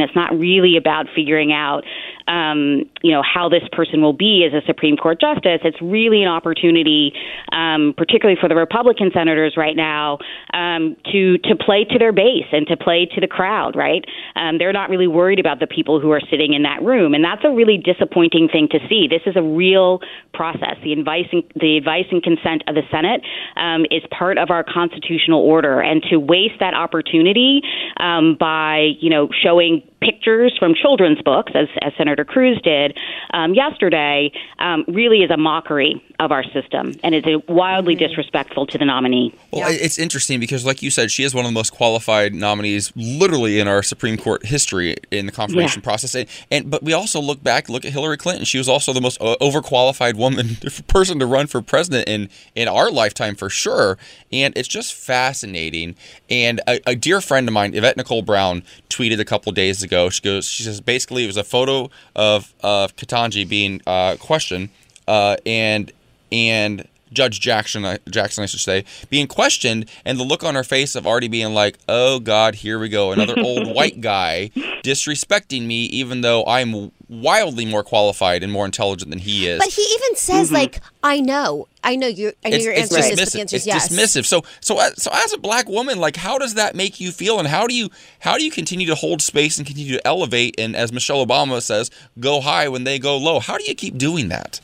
[0.00, 1.84] It's not really about figuring out,
[2.30, 5.60] um, you know, how this person will be as a Supreme Court justice.
[5.64, 7.12] It's really an opportunity,
[7.50, 10.18] um, particularly for the Republican senators right now,
[10.54, 14.04] um, to to play to their base and to play to the crowd, right?
[14.36, 17.24] Um, they're not really worried about the people who are sitting in that room, and
[17.24, 19.08] that's a really disappointing thing to see.
[19.10, 19.98] This is a real
[20.32, 20.76] process.
[20.84, 23.22] The advice and, the advice and consent of the Senate
[23.56, 27.62] um, is part of our constitutional order, and to waste that opportunity
[27.98, 32.98] um, by you know showing pictures from children's books, as, as Senator Cruz did
[33.32, 38.78] um, yesterday, um, really is a mockery of our system and is wildly disrespectful to
[38.78, 39.34] the nominee.
[39.50, 42.92] Well, it's interesting because, like you said, she is one of the most qualified nominees,
[42.94, 45.84] literally in our Supreme Court history in the confirmation Yeah.
[45.84, 46.14] process.
[46.14, 48.44] And, and but we also look back, look at Hillary Clinton.
[48.44, 50.56] She was also the most uh, overqualified woman
[50.86, 53.96] person to run for president in in our lifetime for sure.
[54.30, 55.96] And it's just fascinating.
[56.28, 60.10] And a, a dear friend of mine, Yvette Nicole Brown, tweeted a couple days ago.
[60.10, 64.68] She goes, she says basically it was a photo of of Ketanji being uh, questioned,
[65.08, 65.90] uh, and
[66.32, 70.64] and Judge Jackson, I- Jackson, I should say, being questioned, and the look on her
[70.64, 74.50] face of already being like, "Oh God, here we go, another old white guy
[74.84, 79.68] disrespecting me, even though I'm wildly more qualified and more intelligent than he is." But
[79.68, 80.54] he even says mm-hmm.
[80.54, 82.32] like, "I know, I know you.
[82.44, 83.32] I know it's, your it's answer is this, dismissive.
[83.32, 84.26] the answer It's is yes." dismissive.
[84.26, 87.40] So, so, as- so as a black woman, like, how does that make you feel,
[87.40, 90.54] and how do you, how do you continue to hold space and continue to elevate,
[90.58, 93.40] and as Michelle Obama says, go high when they go low?
[93.40, 94.60] How do you keep doing that?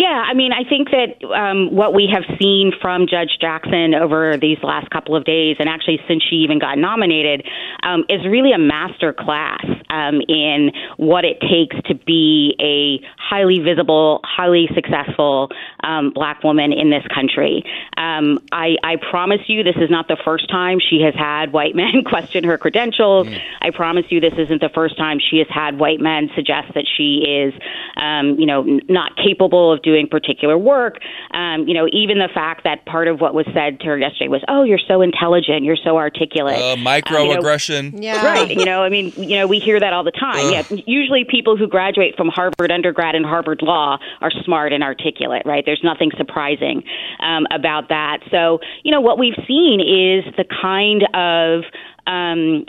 [0.00, 4.38] Yeah, I mean, I think that um, what we have seen from Judge Jackson over
[4.38, 7.46] these last couple of days, and actually since she even got nominated,
[7.82, 13.58] um, is really a master class um, in what it takes to be a highly
[13.58, 15.50] visible, highly successful
[15.84, 17.62] um, black woman in this country.
[17.98, 21.76] Um, I, I promise you, this is not the first time she has had white
[21.76, 23.28] men question her credentials.
[23.60, 26.86] I promise you, this isn't the first time she has had white men suggest that
[26.96, 27.52] she is,
[27.96, 30.94] um, you know, n- not capable of doing doing particular work.
[31.32, 34.28] Um, you know, even the fact that part of what was said to her yesterday
[34.28, 38.02] was, "Oh, you're so intelligent, you're so articulate." Uh, Um, you know, microaggression.
[38.02, 38.24] Yeah.
[38.24, 38.50] Right.
[38.60, 40.50] You know, I mean, you know, we hear that all the time.
[40.52, 40.62] Yeah.
[40.86, 45.64] Usually people who graduate from Harvard undergrad and Harvard Law are smart and articulate, right?
[45.66, 46.84] There's nothing surprising
[47.20, 48.18] um, about that.
[48.30, 51.64] So, you know, what we've seen is the kind of
[52.06, 52.66] um,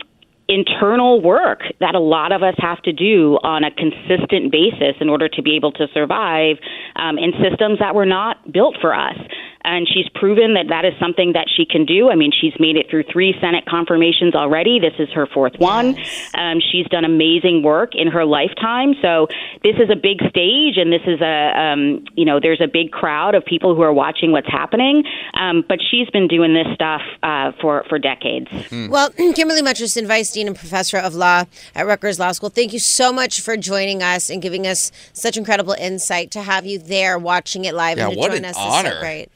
[0.52, 5.08] internal work that a lot of us have to do on a consistent basis in
[5.08, 6.56] order to be able to survive
[6.96, 9.16] um, in systems that were not built for us.
[9.64, 12.10] And she's proven that that is something that she can do.
[12.10, 14.78] I mean, she's made it through three Senate confirmations already.
[14.80, 15.96] This is her fourth one.
[16.34, 18.94] Um, she's done amazing work in her lifetime.
[19.00, 19.28] So
[19.62, 22.90] this is a big stage, and this is a um, you know there's a big
[22.90, 25.04] crowd of people who are watching what's happening.
[25.34, 28.48] Um, but she's been doing this stuff uh, for for decades.
[28.90, 31.44] Well, Kimberly Mutcherson, Vice Dean and Professor of Law
[31.74, 35.36] at Rutgers Law School, thank you so much for joining us and giving us such
[35.36, 38.44] incredible insight to have you there watching it live Yeah, and to what join an
[38.46, 38.88] us honor.
[38.88, 39.28] is so great.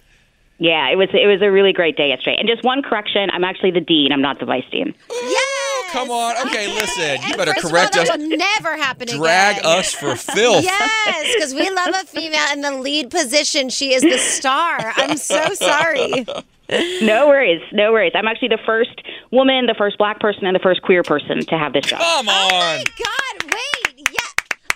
[0.59, 2.37] Yeah, it was it was a really great day yesterday.
[2.39, 4.13] And just one correction: I'm actually the dean.
[4.13, 4.95] I'm not the vice dean.
[5.11, 5.93] Yes!
[5.93, 6.37] Come on.
[6.49, 7.21] Okay, listen.
[7.29, 8.09] You better correct us.
[8.19, 10.65] never happen Drag us for filth.
[10.65, 13.69] Yes, because we love a female in the lead position.
[13.69, 14.93] She is the star.
[14.97, 16.27] I'm so sorry.
[17.01, 18.13] No worries, no worries.
[18.15, 19.01] I'm actually the first
[19.31, 22.01] woman, the first black person, and the first queer person to have this job.
[22.01, 22.35] Come on.
[22.35, 23.76] Oh my God, wait.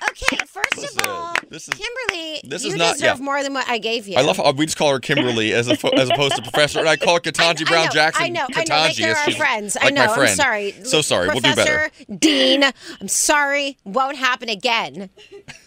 [0.01, 0.09] Yeah.
[0.09, 3.25] Okay, first of all, This is Kimberly, this you is not- deserve yeah.
[3.25, 4.17] more than what I gave you.
[4.17, 6.89] I love how we just call her Kimberly as, a, as opposed to Professor, and
[6.89, 8.25] I call her Ketanji Brown I know, Jackson.
[8.25, 8.75] I know, I know.
[8.77, 9.77] Like they're our she's- friends.
[9.81, 10.07] I know.
[10.07, 10.31] my friend.
[10.31, 10.73] I'm sorry.
[10.85, 11.29] So sorry.
[11.29, 11.91] We'll do better.
[11.91, 12.65] Professor, Dean,
[13.01, 13.77] I'm sorry.
[13.85, 15.11] Won't happen again.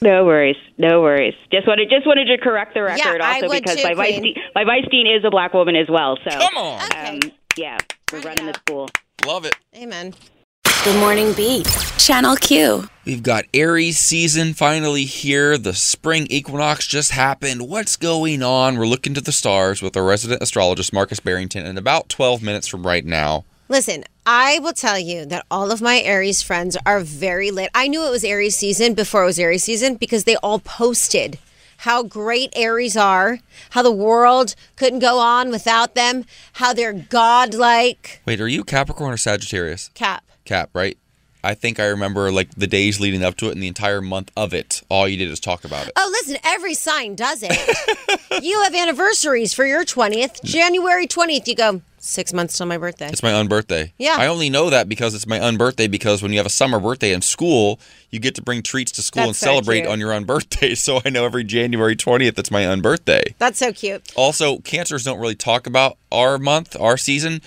[0.01, 1.35] No worries, no worries.
[1.51, 4.19] Just wanted just wanted to correct the record I also would because too, my vice
[4.21, 6.17] dean, my vice dean is a black woman as well.
[6.23, 6.81] So Come on.
[7.07, 7.19] um,
[7.57, 7.77] yeah,
[8.11, 8.89] we're running the school.
[9.25, 9.55] Love it.
[9.75, 10.13] Amen.
[10.83, 11.65] The Morning Beat.
[11.97, 12.89] Channel Q.
[13.05, 15.57] We've got Aries season finally here.
[15.57, 17.69] The spring equinox just happened.
[17.69, 18.77] What's going on?
[18.77, 22.67] We're looking to the stars with our resident astrologist, Markus Barrington, in about 12 minutes
[22.67, 23.45] from right now.
[23.69, 27.69] Listen, I will tell you that all of my Aries friends are very lit.
[27.73, 31.39] I knew it was Aries season before it was Aries season because they all posted
[31.77, 38.21] how great Aries are, how the world couldn't go on without them, how they're godlike.
[38.25, 39.89] Wait, are you Capricorn or Sagittarius?
[39.93, 40.25] Cap.
[40.45, 40.97] Cap, right?
[41.45, 44.31] I think I remember like the days leading up to it and the entire month
[44.37, 44.81] of it.
[44.87, 45.93] All you did is talk about it.
[45.97, 48.41] Oh, listen, every sign does it.
[48.43, 50.41] you have anniversaries for your 20th.
[50.43, 53.09] January 20th, you go, six months till my birthday.
[53.09, 53.91] It's my unbirthday.
[53.97, 54.15] Yeah.
[54.17, 57.11] I only know that because it's my unbirthday because when you have a summer birthday
[57.11, 57.77] in school,
[58.09, 59.91] you get to bring treats to school and so celebrate cute.
[59.91, 60.77] on your unbirthday.
[60.83, 63.35] So I know every January 20th it's my unbirthday.
[63.37, 64.11] That's so cute.
[64.15, 67.41] Also, cancers don't really talk about our month, our season.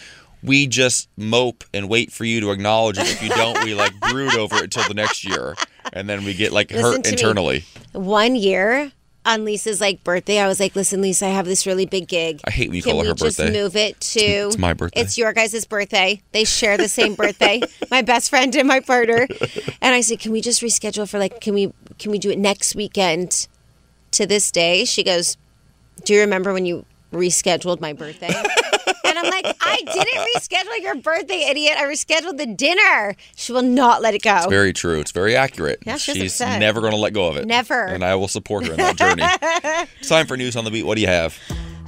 [0.47, 3.07] We just mope and wait for you to acknowledge it.
[3.11, 5.57] If you don't, we like brood over it until the next year.
[5.93, 7.13] And then we get like Listen hurt to me.
[7.13, 7.65] internally.
[7.93, 8.93] One year
[9.25, 12.41] on Lisa's like birthday, I was like, "Listen, Lisa, I have this really big gig.
[12.45, 13.53] I hate when you Can call it we her just birthday.
[13.53, 14.21] move it to?
[14.21, 15.01] It's my birthday.
[15.01, 16.23] It's your guys' birthday.
[16.31, 17.61] They share the same birthday.
[17.91, 19.27] my best friend and my partner.
[19.83, 21.41] And I said, "Can we just reschedule for like?
[21.41, 21.73] Can we?
[21.99, 23.49] Can we do it next weekend?
[24.13, 25.37] To this day?" She goes,
[26.05, 28.33] "Do you remember when you rescheduled my birthday?"
[29.07, 31.77] and I'm like, "I didn't reschedule your birthday, idiot.
[31.79, 34.37] I rescheduled the dinner." She will not let it go.
[34.37, 35.01] It's very true.
[35.01, 35.81] It's very accurate.
[35.87, 37.47] Yeah, she's She's never going to let go of it.
[37.47, 37.85] Never.
[37.85, 39.23] And I will support her in that journey.
[40.01, 40.85] it's time for news on the beat.
[40.85, 41.39] What do you have?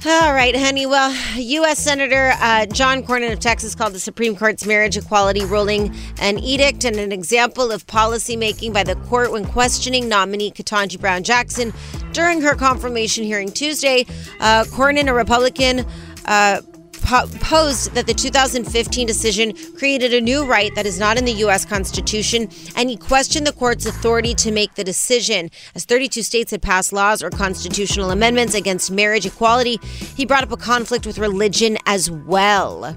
[0.05, 0.85] All right, honey.
[0.85, 1.77] Well, U.S.
[1.79, 6.85] Senator uh, John Cornyn of Texas called the Supreme Court's marriage equality ruling an edict
[6.85, 11.73] and an example of policymaking by the court when questioning nominee Ketanji Brown Jackson
[12.13, 14.05] during her confirmation hearing Tuesday.
[14.39, 15.85] Uh, Cornyn, a Republican,
[16.25, 16.61] uh,
[17.01, 21.65] posed that the 2015 decision created a new right that is not in the U.S.
[21.65, 25.49] Constitution, and he questioned the court's authority to make the decision.
[25.75, 29.79] As 32 states had passed laws or constitutional amendments against marriage equality,
[30.15, 32.95] he brought up a conflict with religion as well.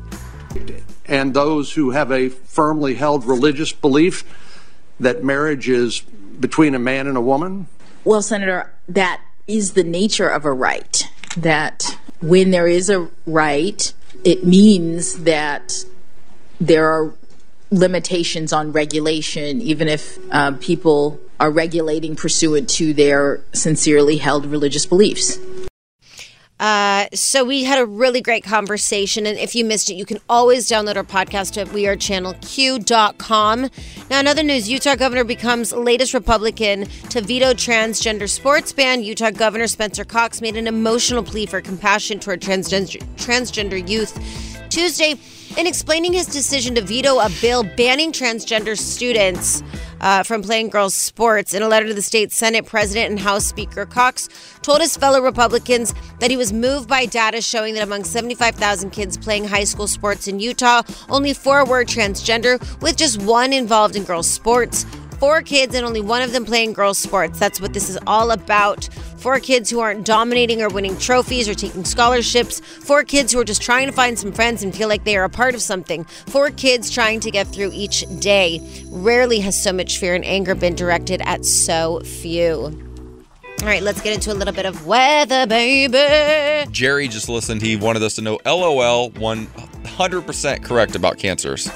[1.06, 4.24] and those who have a firmly held religious belief
[5.00, 6.00] that marriage is
[6.40, 7.66] between a man and a woman.
[8.04, 11.08] Well, Senator, that is the nature of a right.
[11.36, 13.92] That when there is a right,
[14.24, 15.84] it means that
[16.60, 17.12] there are
[17.70, 24.86] limitations on regulation, even if uh, people are regulating pursuant to their sincerely held religious
[24.86, 25.38] beliefs.
[26.62, 30.20] Uh, so we had a really great conversation, and if you missed it, you can
[30.28, 33.70] always download our podcast at wearechannelq.com.
[34.08, 39.02] Now, in other news, Utah governor becomes latest Republican to veto transgender sports ban.
[39.02, 44.16] Utah Governor Spencer Cox made an emotional plea for compassion toward transgender, transgender youth
[44.70, 45.16] Tuesday
[45.58, 49.64] in explaining his decision to veto a bill banning transgender students
[50.02, 51.54] uh, from playing girls' sports.
[51.54, 54.28] In a letter to the state Senate, President and House Speaker Cox
[54.60, 59.16] told his fellow Republicans that he was moved by data showing that among 75,000 kids
[59.16, 64.04] playing high school sports in Utah, only four were transgender, with just one involved in
[64.04, 64.84] girls' sports.
[65.22, 67.38] Four kids and only one of them playing girls' sports.
[67.38, 68.86] That's what this is all about.
[69.18, 72.58] Four kids who aren't dominating or winning trophies or taking scholarships.
[72.58, 75.22] Four kids who are just trying to find some friends and feel like they are
[75.22, 76.02] a part of something.
[76.26, 78.60] Four kids trying to get through each day.
[78.88, 82.76] Rarely has so much fear and anger been directed at so few.
[83.60, 86.68] All right, let's get into a little bit of weather, baby.
[86.72, 87.62] Jerry just listened.
[87.62, 91.70] He wanted us to know LOL 100% correct about cancers.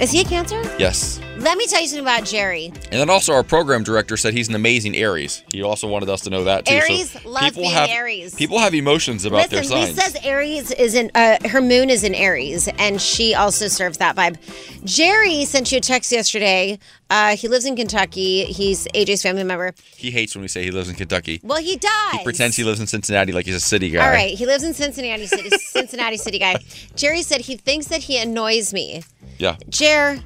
[0.00, 0.60] Is he a cancer?
[0.80, 1.20] Yes.
[1.38, 2.66] Let me tell you something about Jerry.
[2.66, 5.44] And then also our program director said he's an amazing Aries.
[5.52, 6.74] He also wanted us to know that too.
[6.74, 8.34] Aries so loves people being have, Aries.
[8.34, 10.02] People have emotions about Listen, their signs.
[10.02, 14.16] says Aries is in uh, her moon is in Aries, and she also serves that
[14.16, 14.38] vibe.
[14.84, 16.78] Jerry sent you a text yesterday.
[17.10, 18.44] Uh, he lives in Kentucky.
[18.44, 19.74] He's AJ's family member.
[19.96, 21.40] he hates when we say he lives in Kentucky.
[21.44, 22.12] Well, he does.
[22.12, 24.04] He pretends he lives in Cincinnati like he's a city guy.
[24.04, 25.50] All right, he lives in Cincinnati City.
[25.58, 26.56] Cincinnati City guy.
[26.96, 29.04] Jerry said he thinks that he annoys me.
[29.38, 29.56] Yeah.
[29.68, 30.18] Jer,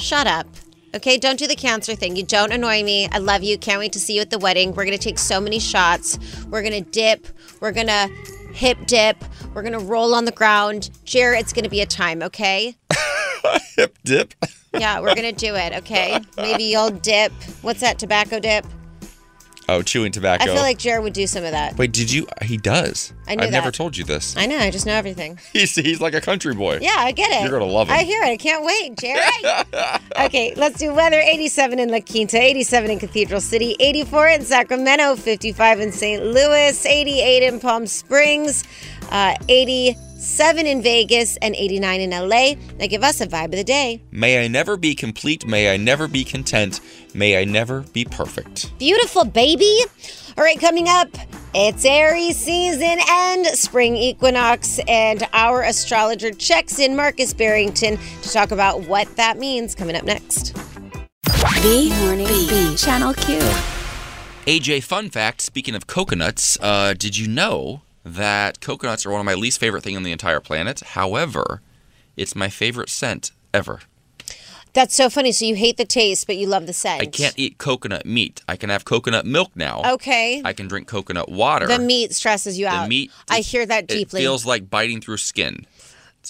[0.00, 0.46] shut up.
[0.92, 2.16] Okay, don't do the cancer thing.
[2.16, 3.08] You don't annoy me.
[3.12, 3.56] I love you.
[3.56, 4.70] Can't wait to see you at the wedding.
[4.70, 6.18] We're going to take so many shots.
[6.46, 7.28] We're going to dip.
[7.60, 8.10] We're going to
[8.52, 9.16] hip dip.
[9.54, 10.90] We're going to roll on the ground.
[11.04, 12.76] Jer, it's going to be a time, okay?
[13.76, 14.34] Hip dip.
[14.74, 16.20] Yeah, we're going to do it, okay?
[16.36, 17.32] Maybe you'll dip.
[17.62, 18.64] What's that, tobacco dip?
[19.70, 20.42] Oh, chewing tobacco.
[20.42, 21.78] I feel like Jer would do some of that.
[21.78, 22.26] Wait, did you?
[22.42, 23.12] He does.
[23.28, 24.36] I knew I've never told you this.
[24.36, 25.38] I know, I just know everything.
[25.52, 26.80] He's, he's like a country boy.
[26.82, 27.42] Yeah, I get it.
[27.42, 27.94] You're gonna love him.
[27.94, 28.26] I hear it.
[28.26, 29.20] I can't wait, Jerry.
[30.26, 35.14] okay, let's do weather 87 in La Quinta, 87 in Cathedral City, 84 in Sacramento,
[35.14, 36.24] 55 in St.
[36.24, 38.64] Louis, 88 in Palm Springs,
[39.10, 39.34] uh,
[40.20, 42.52] 87 in Vegas, and 89 in LA.
[42.78, 44.02] Now give us a vibe of the day.
[44.10, 45.46] May I never be complete.
[45.46, 46.80] May I never be content.
[47.14, 48.78] May I never be perfect.
[48.78, 49.80] Beautiful, baby.
[50.36, 51.08] All right, coming up,
[51.54, 58.50] it's Aries season and spring equinox, and our astrologer checks in Markus Barrington to talk
[58.50, 60.54] about what that means coming up next.
[61.62, 62.76] The Morning Beat.
[62.76, 63.38] Channel Q.
[64.44, 69.26] AJ, fun fact speaking of coconuts, uh, did you know that coconuts are one of
[69.26, 70.80] my least favorite thing on the entire planet?
[70.80, 71.60] However,
[72.16, 73.80] it's my favorite scent ever.
[74.72, 75.32] That's so funny.
[75.32, 77.02] So you hate the taste, but you love the scent.
[77.02, 78.40] I can't eat coconut meat.
[78.48, 79.82] I can have coconut milk now.
[79.94, 80.42] Okay.
[80.44, 81.66] I can drink coconut water.
[81.66, 82.84] The meat stresses you out.
[82.84, 84.20] The meat I hear that deeply.
[84.20, 85.66] It feels like biting through skin.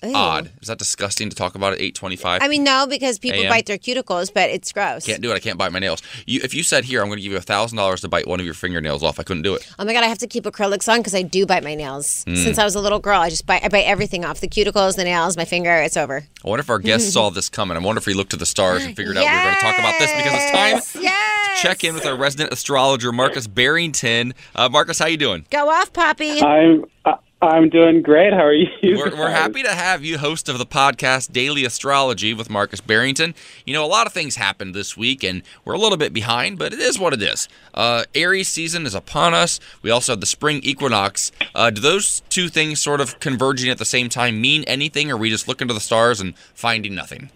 [0.02, 0.16] It's Ew.
[0.16, 0.50] odd.
[0.62, 2.42] Is that disgusting to talk about at 825?
[2.42, 5.04] I mean, no, because people bite their cuticles, but it's gross.
[5.04, 5.34] Can't do it.
[5.34, 6.02] I can't bite my nails.
[6.26, 8.26] You, if you said here, I'm going to give you a thousand dollars to bite
[8.26, 9.66] one of your fingernails off, I couldn't do it.
[9.78, 12.24] Oh my god, I have to keep acrylics on because I do bite my nails.
[12.26, 12.36] Mm.
[12.42, 13.62] Since I was a little girl, I just bite.
[13.64, 15.74] I bite everything off: the cuticles, the nails, my finger.
[15.76, 16.24] It's over.
[16.44, 17.76] I wonder if our guest saw this coming.
[17.76, 19.60] I wonder if he looked to the stars and figured out we were going to
[19.60, 20.50] talk about this because it's
[20.94, 21.60] time Yes.
[21.62, 24.32] to check in with our resident astrologer, Markus Barrington.
[24.56, 25.44] Uh, Markus, how you doing?
[25.50, 26.40] Go off, Poppy.
[26.40, 28.34] I'm uh, I'm doing great.
[28.34, 28.68] How are you?
[28.82, 33.34] We're, we're happy to have you, host of the podcast Daily Astrology with Markus Barrington.
[33.64, 36.58] You know, a lot of things happened this week, and we're a little bit behind,
[36.58, 37.48] but it is what it is.
[37.72, 39.58] Uh, Aries season is upon us.
[39.80, 41.32] We also have the spring equinox.
[41.54, 45.14] Uh, do those two things sort of converging at the same time mean anything, or
[45.14, 47.30] are we just looking to the stars and finding nothing?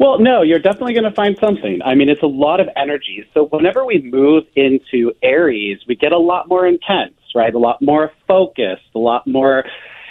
[0.00, 1.80] Well, no, you're definitely going to find something.
[1.84, 3.24] I mean, it's a lot of energy.
[3.34, 7.54] So whenever we move into Aries, we get a lot more intense, right?
[7.54, 9.64] A lot more focused, a lot more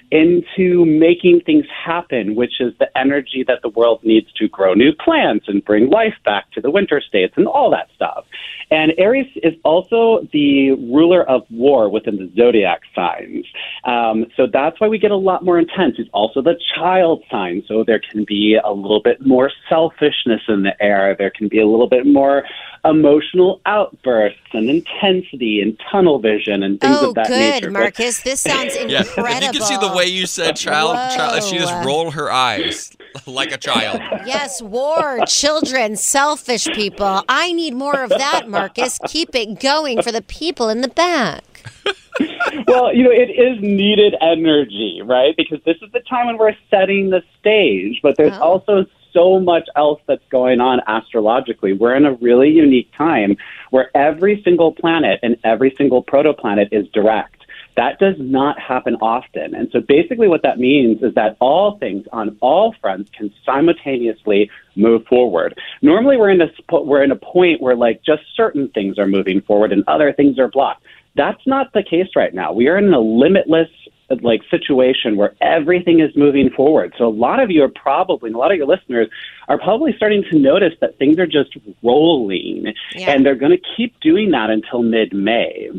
[0.10, 4.94] into making things happen, which is the energy that the world needs to grow new
[4.94, 8.26] plants and bring life back to the winter states and all that stuff.
[8.72, 13.46] And Aries is also the ruler of war within the zodiac signs.
[13.84, 15.96] Um, so that's why we get a lot more intense.
[15.98, 17.64] It's also the child sign.
[17.68, 21.16] So there can be a little bit more selfishness in the air.
[21.18, 22.44] There can be a little bit more
[22.90, 27.72] emotional outbursts and intensity and tunnel vision and things Oh, of that good, nature.
[27.72, 28.22] But- Markus.
[28.22, 29.26] This sounds incredible.
[29.26, 31.86] if you can see the way you said child, child she just Whoa.
[31.86, 34.02] rolled her eyes like a child.
[34.26, 37.24] Yes, war, children, selfish people.
[37.28, 39.00] I need more of that, Markus.
[39.08, 41.44] Keep it going for the people in the back.
[42.68, 45.36] well, you know, it is needed energy, right?
[45.38, 48.42] Because this is the time when we're setting the stage, but there's oh.
[48.42, 48.86] also
[49.18, 51.74] so much else that's going on astrologically.
[51.74, 53.36] We're in a really unique time
[53.72, 57.34] where every single planet and every single protoplanet is direct.
[57.78, 59.56] That does not happen often.
[59.56, 64.50] And so basically what that means is that all things on all fronts can simultaneously
[64.76, 65.58] move forward.
[65.82, 69.42] Normally we're in a we're in a point where like just certain things are moving
[69.42, 70.84] forward and other things are blocked.
[71.18, 72.54] That's not the case right now.
[72.54, 73.70] We are in a limitless
[74.22, 76.94] like situation where everything is moving forward.
[76.98, 79.10] So a lot of you are probably, and a lot of your listeners
[79.50, 83.12] are probably starting to notice that things are just rolling, Yeah.
[83.12, 85.72] and they're going to keep doing that until mid-May.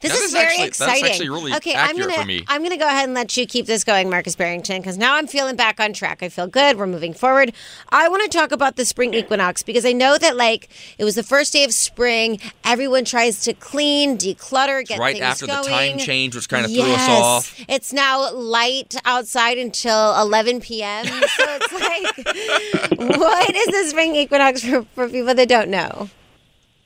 [0.00, 1.04] This That is is very actually- that's exciting.
[1.06, 2.44] actually really okay, I'm gonna for me.
[2.46, 5.26] I'm gonna go ahead and let you keep this going, Markus Barrington, because now I'm
[5.26, 6.22] feeling back on track.
[6.22, 6.78] I feel good.
[6.78, 7.52] We're moving forward.
[7.88, 10.68] I want to talk about the spring equinox because I know that like
[10.98, 12.38] it was the first day of spring.
[12.64, 15.62] Everyone tries to clean, declutter, get right things after going.
[15.64, 16.84] the time change, which kind of yes.
[16.84, 17.64] threw us off.
[17.68, 21.06] It's now light outside until 11 p.m.
[21.06, 21.72] So it's
[22.98, 26.08] like, what is the spring equinox for, for people that don't know?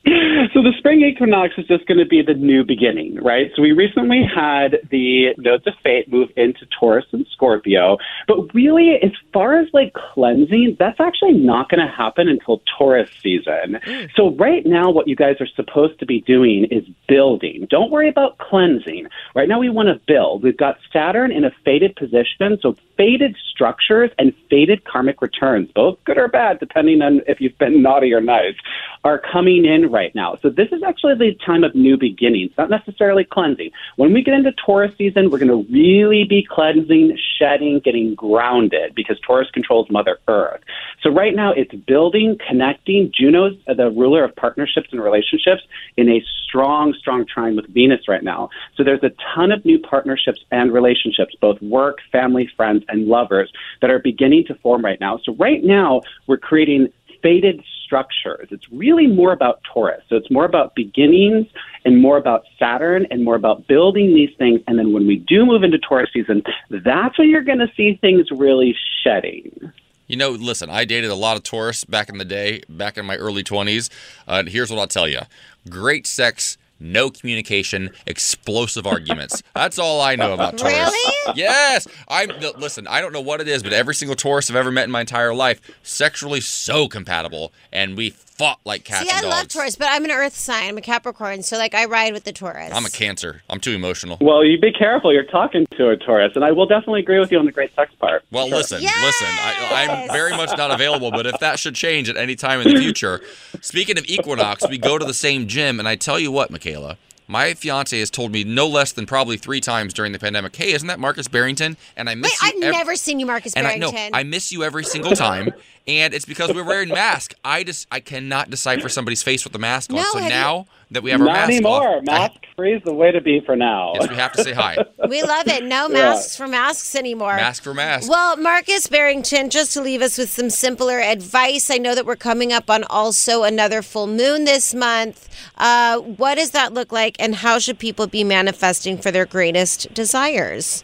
[0.05, 3.49] So the spring equinox is just going to be the new beginning, right?
[3.55, 7.97] So we recently had the nodes of fate move into Taurus and Scorpio,
[8.27, 13.09] but really, as far as like cleansing, that's actually not going to happen until Taurus
[13.21, 13.79] season.
[13.85, 14.09] Mm.
[14.15, 17.67] So right now, what you guys are supposed to be doing is building.
[17.69, 19.07] Don't worry about cleansing.
[19.35, 20.43] Right now, we want to build.
[20.43, 26.03] We've got Saturn in a fated position, so fated structures and faded karmic returns, both
[26.03, 28.55] good or bad, depending on if you've been naughty or nice,
[29.03, 30.37] are coming in right now.
[30.41, 33.71] So this is actually the time of new beginnings, not necessarily cleansing.
[33.95, 38.95] When we get into Taurus season, we're going to really be cleansing, shedding, getting grounded
[38.95, 40.61] because Taurus controls Mother Earth.
[41.01, 43.11] So right now it's building, connecting.
[43.13, 45.63] Juno's the ruler of partnerships and relationships
[45.97, 48.49] in a strong, strong trine with Venus right now.
[48.75, 53.51] So there's a ton of new partnerships and relationships, both work, family, friends, and lovers
[53.81, 55.19] that are beginning to form right now.
[55.23, 58.49] So right now we're creating faded structures.
[58.51, 60.03] It's really more about Taurus.
[60.09, 61.47] So it's more about beginnings
[61.85, 64.61] and more about Saturn and more about building these things.
[64.67, 67.97] And then when we do move into Taurus season, that's when you're going to see
[68.01, 69.71] things really shedding.
[70.07, 73.05] You know, listen, I dated a lot of Taurus back in the day, back in
[73.05, 73.89] my early 20s.
[74.27, 75.21] Uh, here's what I'll tell you
[75.69, 79.41] great sex, no communication, explosive arguments.
[79.55, 80.73] That's all I know about Taurus.
[80.73, 81.37] Really?
[81.37, 81.87] Yes.
[82.07, 84.85] I'm listen, I don't know what it is, but every single Taurus I've ever met
[84.85, 89.27] in my entire life, sexually so compatible, and we fought like cats See, I and
[89.29, 89.47] love.
[89.47, 90.69] Taurus, but I'm an Earth sign.
[90.69, 92.71] I'm a Capricorn, so like I ride with the Taurus.
[92.73, 93.41] I'm a Cancer.
[93.49, 94.17] I'm too emotional.
[94.21, 95.13] Well, you be careful.
[95.13, 97.73] You're talking to a Taurus, and I will definitely agree with you on the great
[97.75, 98.23] sex part.
[98.31, 98.57] Well, Sure.
[98.57, 99.27] listen, listen.
[99.27, 102.73] I, I'm very much not available, but if that should change at any time in
[102.73, 103.21] the future,
[103.61, 106.97] speaking of Equinox, we go to the same gym, and I tell you what, Michaela,
[107.27, 110.73] my fiance has told me no less than probably three times during the pandemic, "Hey,
[110.73, 112.59] isn't that Markus Barrington?" And I miss Wait, you.
[112.59, 114.11] I've ev- never seen you, Markus and I Barrington.
[114.11, 115.49] know I miss you every single time,
[115.87, 117.35] and it's because we're wearing masks.
[117.45, 119.97] I just I cannot decipher somebody's face with the mask on.
[119.97, 121.97] No, so have you- now that we have our Not mask anymore.
[121.97, 123.93] on, Mask free is the way to be for now.
[123.95, 124.77] yes, we have to say hi.
[125.09, 125.63] we love it.
[125.63, 125.93] No Yeah.
[125.93, 127.35] masks for masks anymore.
[127.35, 128.09] Mask for mask.
[128.09, 132.15] Well, Markus Barrington, just to leave us with some simpler advice, I know that we're
[132.15, 135.27] coming up on also another full moon this month.
[135.57, 139.93] Uh, what does that look like, and how should people be manifesting for their greatest
[139.93, 140.83] desires?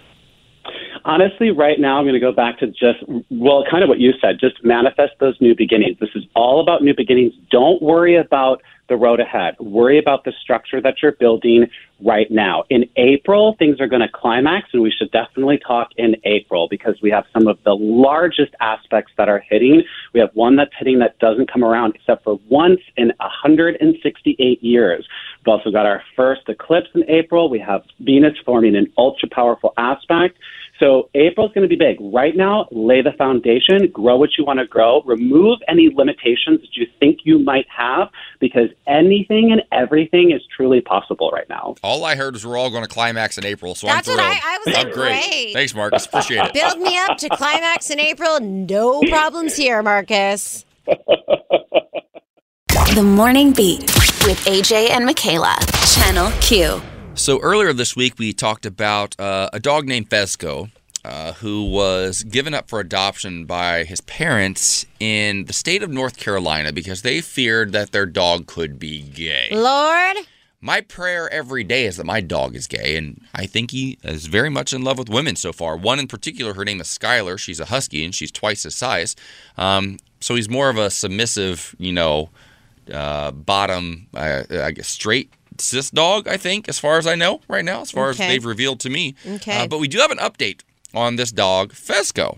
[1.06, 3.00] Honestly, right now, I'm going to go back to just,
[3.30, 5.98] well, kind of what you said, just manifest those new beginnings.
[6.00, 7.34] This is all about new beginnings.
[7.50, 9.56] Don't worry about the road ahead.
[9.60, 11.68] Worry about the structure that you're building
[12.04, 12.64] right now.
[12.70, 16.96] In April, things are going to climax, and we should definitely talk in April because
[17.02, 19.84] we have some of the largest aspects that are hitting.
[20.14, 25.08] We have one that's hitting that doesn't come around except for once in 168 years.
[25.40, 27.50] We've also got our first eclipse in April.
[27.50, 30.38] We have Venus forming an ultra powerful aspect.
[30.80, 31.98] So April's going to be big.
[32.00, 36.70] Right now, lay the foundation, grow what you want to grow, remove any limitations that
[36.76, 38.08] you think you might have
[38.40, 41.76] because anything and everything is truly possible right now.
[41.84, 44.22] All I heard was we're all going to climax in April, so That's I'm what
[44.24, 44.38] thrilled.
[44.42, 45.24] I- I was I'm like, great.
[45.30, 45.54] great.
[45.54, 46.06] Thanks, Markus.
[46.06, 46.54] Appreciate it.
[46.54, 48.40] Build me up to climax in April.
[48.40, 50.66] No problems here, Markus.
[52.96, 53.82] The Morning Beat
[54.26, 55.58] with AJ and Michaela.
[55.94, 56.82] Channel Q.
[57.20, 60.72] So earlier this week, we talked about uh, a dog named Fezco,
[61.04, 66.16] uh, who was given up for adoption by his parents in the state of North
[66.16, 69.50] Carolina because they feared that their dog could be gay.
[69.52, 70.16] Lord.
[70.62, 74.28] My prayer every day is that my dog is gay, and I think he is
[74.28, 75.76] very much in love with women so far.
[75.76, 77.38] One in particular, her name is Skylar.
[77.38, 79.18] She's a husky, and she's twice his size.
[79.58, 82.30] Um, so he's more of a submissive, you know,
[82.94, 87.42] uh, bottom, uh, I guess, straight cis dog, I think, as far as I know
[87.48, 88.24] right now, as far Okay.
[88.24, 89.16] as they've revealed to me.
[89.28, 89.64] Okay.
[89.64, 90.62] Uh, but we do have an update
[90.94, 92.38] on this dog, Fezco.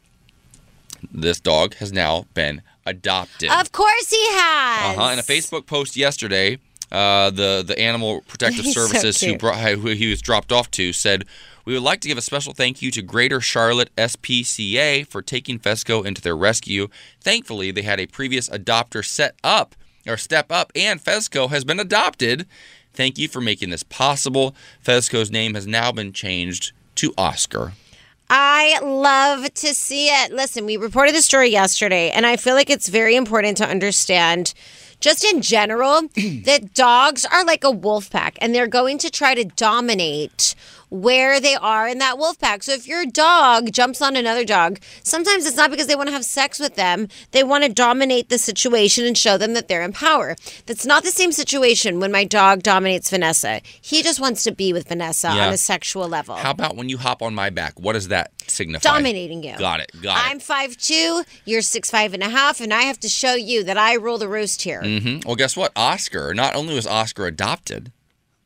[1.12, 3.50] This dog has now been adopted.
[3.50, 4.98] Of course he has.
[4.98, 5.12] Uh-huh.
[5.14, 6.60] In a Facebook post yesterday,
[6.92, 10.70] uh, the the Animal Protective He's so Services who brought who he was dropped off
[10.72, 11.26] to said,
[11.66, 15.58] "We would like to give a special thank you to Greater Charlotte SPCA for taking
[15.60, 16.88] Fezco into their rescue.
[17.20, 21.80] Thankfully, they had a previous adopter set up or step up, and Fezco has been
[21.80, 22.46] adopted."
[22.94, 24.56] Thank you for making this possible.
[24.84, 27.74] Fezco's name has now been changed to Oscar.
[28.30, 30.32] I love to see it.
[30.32, 34.54] Listen, we reported the story yesterday, and I feel like it's very important to understand,
[35.02, 36.04] just in general,
[36.46, 40.56] that dogs are like a wolf pack and they're going to try to dominate
[40.92, 42.62] where they are in that wolf pack.
[42.64, 46.14] So if your dog jumps on another dog, sometimes it's not because they want to
[46.14, 47.08] have sex with them.
[47.32, 50.36] They want to dominate the situation and show them that they're in power.
[50.66, 53.62] That's not the same situation when my dog dominates Vanessa.
[53.82, 55.48] He just wants to be with Vanessa Yeah.
[55.48, 56.36] on a sexual level.
[56.36, 57.80] How about when you hop on my back?
[57.80, 58.88] What does that signify?
[58.90, 59.58] Dominating you.
[59.58, 59.92] Got it.
[60.02, 61.24] Got I'm five two.
[61.46, 64.18] You're six five and a half, and I have to show you that I rule
[64.18, 64.82] the roost here.
[64.84, 65.02] it.
[65.04, 65.72] hmm Well, guess what?
[65.78, 67.94] Oscar, not only was Oscar adopted,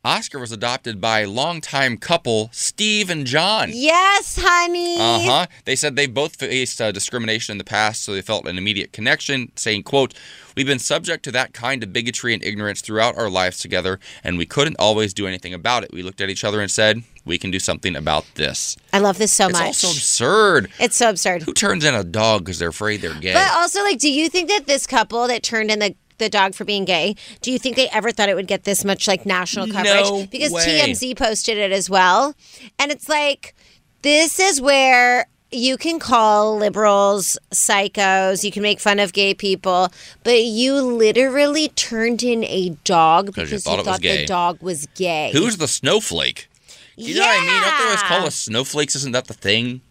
[0.06, 3.72] Oscar was adopted by longtime couple Steve and John.
[3.74, 4.97] Yes, honey.
[4.99, 5.47] Uh huh.
[5.66, 8.93] They said they both faced uh, discrimination in the past, so they felt an immediate
[8.93, 10.14] connection, saying, "quote
[10.56, 14.38] We've been subject to that kind of bigotry and ignorance throughout our lives together, and
[14.38, 15.91] we couldn't always do anything about it.
[15.91, 19.18] We looked at each other and said, we can do something about this." I love
[19.18, 19.70] this so it's much.
[19.70, 20.72] It's also absurd.
[20.80, 21.41] It's so absurd.
[21.41, 23.34] Who turns in a dog because they're afraid they're gay?
[23.34, 26.53] But also, like, do you think that this couple that turned in the the dog
[26.55, 29.26] for being gay, do you think they ever thought it would get this much like
[29.26, 30.05] national coverage?
[30.05, 30.82] No because way.
[30.82, 32.36] TMZ posted it as well.
[32.80, 33.55] And it's like
[34.01, 39.89] this is where you can call liberals psychos, you can make fun of gay people,
[40.24, 44.61] but you literally turned in a dog 'Cause you because thought you thought the dog
[44.61, 45.30] was gay.
[45.34, 46.49] Who's the snowflake?
[46.97, 47.61] You know what I mean?
[47.61, 48.95] Don't they always call us snowflakes?
[48.95, 49.82] Isn't that the thing?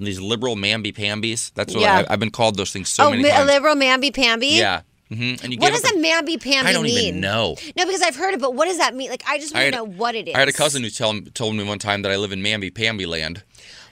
[0.00, 1.52] These liberal mamby-pambies.
[1.54, 2.04] That's what Yeah.
[2.08, 4.48] I, I've been called those things so oh, many mi- a liberal mamby pamby?
[4.48, 4.82] Yeah.
[5.08, 6.98] Hmm And you What does up a mamby pamby I don't mean?
[6.98, 7.56] even know.
[7.76, 9.10] No, because I've heard it, but what does that mean?
[9.10, 10.34] Like, I just want to know what it is.
[10.34, 13.06] I had a cousin who tell, told me one time that I live in mamby-pamby
[13.06, 13.42] land.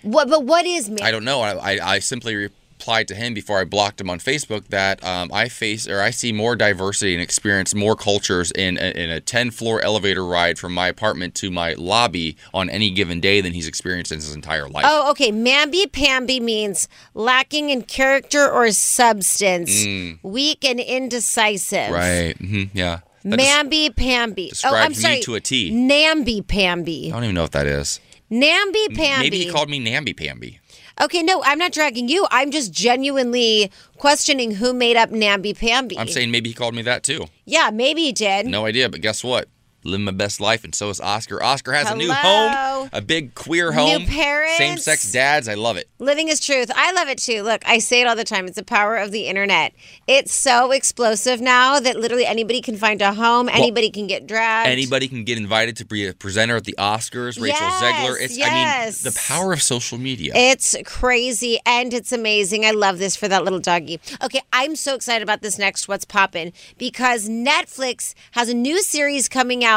[0.02, 0.28] What?
[0.28, 1.02] But what is mamby?
[1.02, 1.40] I don't know.
[1.40, 2.48] I, I, I simply
[2.84, 6.10] replied to him before I blocked him on Facebook that um, I face or I
[6.10, 10.58] see more diversity and experience more cultures in a, in a 10 floor elevator ride
[10.58, 14.34] from my apartment to my lobby on any given day than he's experienced in his
[14.34, 14.84] entire life.
[14.86, 15.32] Oh, okay.
[15.32, 20.18] Mamby pamby means lacking in character or substance, Mm.
[20.22, 21.90] weak and indecisive.
[21.90, 22.36] Right.
[22.36, 23.00] hmm Yeah.
[23.24, 24.52] That Mamby pamby.
[24.62, 25.20] Oh, I'm me sorry.
[25.20, 25.70] to a T.
[25.70, 27.08] Namby pamby.
[27.10, 27.98] I don't even know what that is.
[28.28, 29.22] Namby pamby.
[29.24, 30.58] Maybe he called me namby-pamby.
[31.00, 32.26] Okay, no, I'm not dragging you.
[32.30, 35.98] I'm just genuinely questioning who made up namby pamby.
[35.98, 37.26] I'm saying maybe he called me that too.
[37.44, 38.46] Yeah, maybe he did.
[38.46, 39.48] No idea, but guess what?
[39.84, 41.42] Living my best life, and so is Oscar.
[41.42, 44.06] Oscar has a new home, a big queer New home.
[44.06, 44.56] parents.
[44.56, 45.46] Same sex dads.
[45.46, 45.88] I love it.
[45.98, 46.70] Living is truth.
[46.74, 47.42] I love it too.
[47.42, 48.46] Look, I say it all the time.
[48.46, 49.74] It's the power of the internet.
[50.06, 54.70] It's so explosive now that literally anybody can find a home, anybody can get dragged.
[54.70, 57.38] Anybody can get invited to be a presenter at the Oscars.
[57.40, 58.16] Rachel Yes, Zegler.
[58.18, 59.04] It's I yes.
[59.04, 60.32] mean the power of social media.
[60.34, 62.64] It's crazy and it's amazing.
[62.64, 64.00] I love this for that little doggy.
[64.22, 69.28] Okay, I'm so excited about this next What's Poppin' because Netflix has a new series
[69.28, 69.73] coming out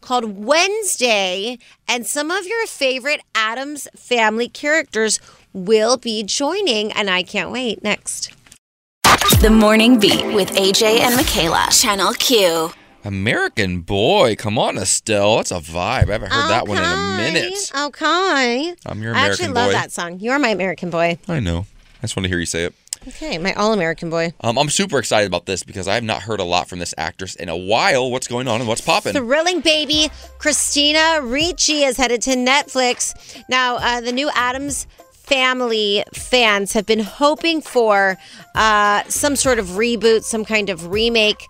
[0.00, 5.20] called Wednesday, and some of your favorite Addams family characters
[5.52, 7.82] will be joining, and I can't wait.
[7.82, 8.32] Next.
[9.40, 11.68] The Morning Beat with AJ and Michaela.
[11.70, 12.70] Channel Q.
[13.04, 15.36] American Boy, come on, Estelle.
[15.36, 16.08] That's a vibe.
[16.08, 17.70] I haven't heard that one in a minute.
[17.74, 18.74] Okay.
[18.84, 19.14] I'm your American Boy.
[19.14, 19.72] I American actually love boy.
[19.72, 20.20] that song.
[20.20, 21.18] You're my American boy.
[21.28, 21.66] I know.
[21.98, 22.74] I just want to hear you say it.
[23.08, 24.34] Okay, my all American boy.
[24.42, 26.94] Um, I'm super excited about this because I have not heard a lot from this
[26.98, 28.10] actress in a while.
[28.10, 29.14] What's going on and what's popping?
[29.14, 33.14] Thrilling baby Christina Ricci is headed to Netflix.
[33.48, 38.18] Now, uh, the new Addams family fans have been hoping for
[38.54, 41.46] uh, some sort of reboot, some kind of remake.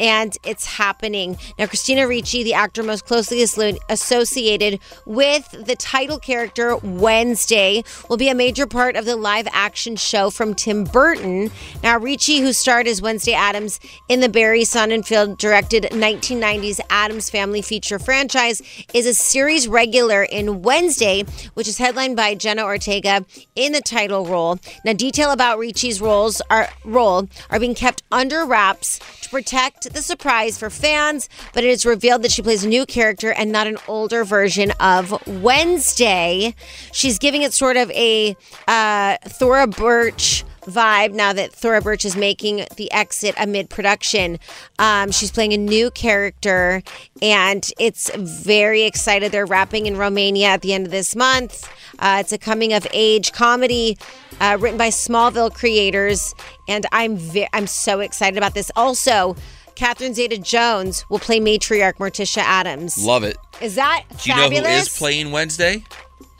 [0.00, 1.36] And it's happening.
[1.58, 3.42] Now, Christina Ricci, the actor most closely
[3.90, 9.96] associated with the title character Wednesday, will be a major part of the live action
[9.96, 11.50] show from Tim Burton.
[11.82, 13.78] Now, Ricci, who starred as Wednesday Addams
[14.08, 18.62] in the Barry Sonnenfeld directed 1990s Addams Family feature franchise,
[18.94, 24.24] is a series regular in Wednesday, which is headlined by Jenna Ortega in the title
[24.24, 24.58] role.
[24.82, 30.02] Now, detail about Ricci's roles are role are being kept under wraps to protect the
[30.02, 33.66] surprise for fans, but it is revealed that she plays a new character and not
[33.66, 36.54] an older version of Wednesday.
[36.92, 38.36] She's giving it sort of a
[38.68, 44.38] uh, Thora Birch vibe now that Thora Birch is making the exit amid production.
[44.78, 46.82] Um, she's playing a new character,
[47.22, 49.32] and it's very excited.
[49.32, 51.68] They're wrapping in Romania at the end of this month.
[51.98, 53.98] Uh, it's a coming of age comedy
[54.40, 56.34] uh, written by Smallville creators,
[56.68, 57.18] and I'm
[57.52, 58.70] I'm so excited about this.
[58.76, 59.36] Also.
[59.74, 63.02] Catherine Zeta Jones will play matriarch Morticia Addams.
[63.04, 63.36] Love it.
[63.60, 65.84] Is that Do you know who is playing Wednesday?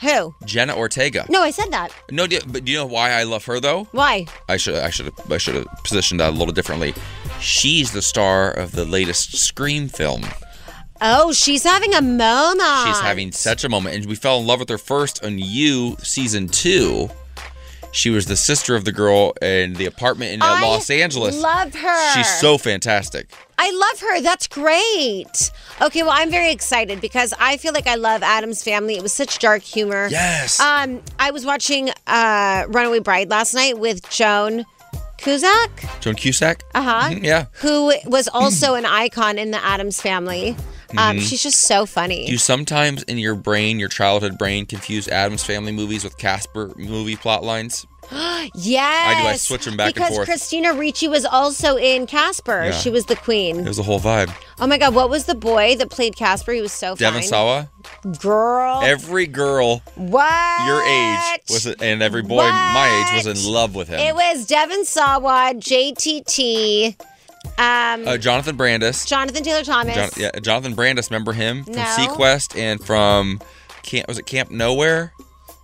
[0.00, 0.34] Who?
[0.46, 1.26] Jenna Ortega.
[1.28, 1.92] No, I said that.
[2.10, 3.84] No, do- but do you know why I love her though?
[3.92, 4.26] Why?
[4.48, 6.94] I should I should have I should have positioned that a little differently.
[7.40, 10.22] She's the star of the latest Scream film.
[11.02, 12.86] Oh, she's having a moment.
[12.86, 15.96] She's having such a moment, and we fell in love with her first on You
[16.02, 17.08] season two.
[17.92, 21.36] She was the sister of the girl in the apartment in uh, I Los Angeles.
[21.36, 22.12] I love her.
[22.14, 23.30] She's so fantastic.
[23.58, 24.20] I love her.
[24.22, 25.50] That's great.
[25.82, 28.96] Okay, well, I'm very excited because I feel like I love Addams family.
[28.96, 30.08] It was such dark humor.
[30.10, 30.60] Yes.
[30.60, 34.64] Um, I was watching uh, Runaway Bride last night with Joan
[35.18, 35.84] Cusack.
[36.00, 36.62] Joan Cusack.
[36.74, 37.10] Uh huh.
[37.10, 37.46] Mhm, yeah.
[37.60, 40.56] Who was also an icon in the Addams family.
[40.98, 41.28] Um, Mhm.
[41.28, 42.26] She's just so funny.
[42.26, 46.72] Do you sometimes in your brain, your childhood brain, confuse Addams Family movies with Casper
[46.76, 47.86] movie plot lines?
[48.54, 49.16] yes.
[49.18, 49.28] I do.
[49.28, 50.26] I switch them back and because forth.
[50.26, 52.64] Christina Ricci was also in Casper.
[52.64, 52.70] Yeah.
[52.72, 53.60] She was the queen.
[53.60, 54.34] It was a whole vibe.
[54.58, 56.52] Oh my God, what was the boy that played Casper?
[56.52, 57.28] He was so Devon fine.
[57.28, 57.70] Sawa.
[58.18, 58.80] Girl.
[58.82, 60.66] Every girl what?
[60.66, 64.00] your age was, and every boy my age was in love with him.
[64.00, 66.96] It was Devon Sawa, JTT,
[67.58, 69.04] um, uh, Jonathan Brandis.
[69.04, 69.94] Jonathan Taylor Thomas.
[69.94, 71.10] Jon- yeah, Jonathan Brandis.
[71.10, 71.82] Remember him from No.
[71.82, 73.40] SeaQuest and from
[73.82, 74.08] Camp?
[74.08, 75.12] Was it Camp Nowhere?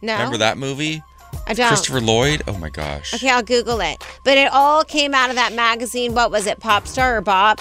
[0.02, 0.14] No.
[0.14, 1.02] Remember that movie?
[1.46, 1.68] I don't.
[1.68, 2.42] Christopher Lloyd.
[2.46, 3.14] Oh my gosh.
[3.14, 4.02] Okay, I'll Google it.
[4.24, 6.14] But it all came out of that magazine.
[6.14, 6.60] What was it?
[6.60, 7.60] Popstar or Bop?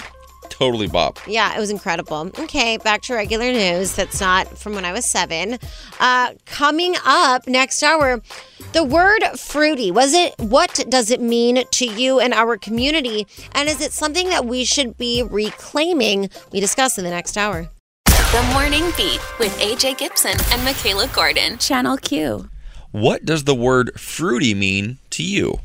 [0.58, 1.20] Totally bop.
[1.28, 2.32] Yeah, it was incredible.
[2.40, 3.94] Okay, back to regular news.
[3.94, 5.60] That's not from when I was seven.
[6.00, 8.22] Uh, coming up next hour,
[8.72, 9.92] the word fruity.
[9.92, 10.34] Was it?
[10.40, 13.28] What does it mean to you and our community?
[13.52, 16.30] And is it something that we should be reclaiming?
[16.54, 17.70] We discuss in the next hour.
[18.06, 21.58] The Morning Beat with AJ Gibson and Michaela Gordon.
[21.58, 22.50] Channel Q.
[22.92, 25.60] What does the word fruity mean to you?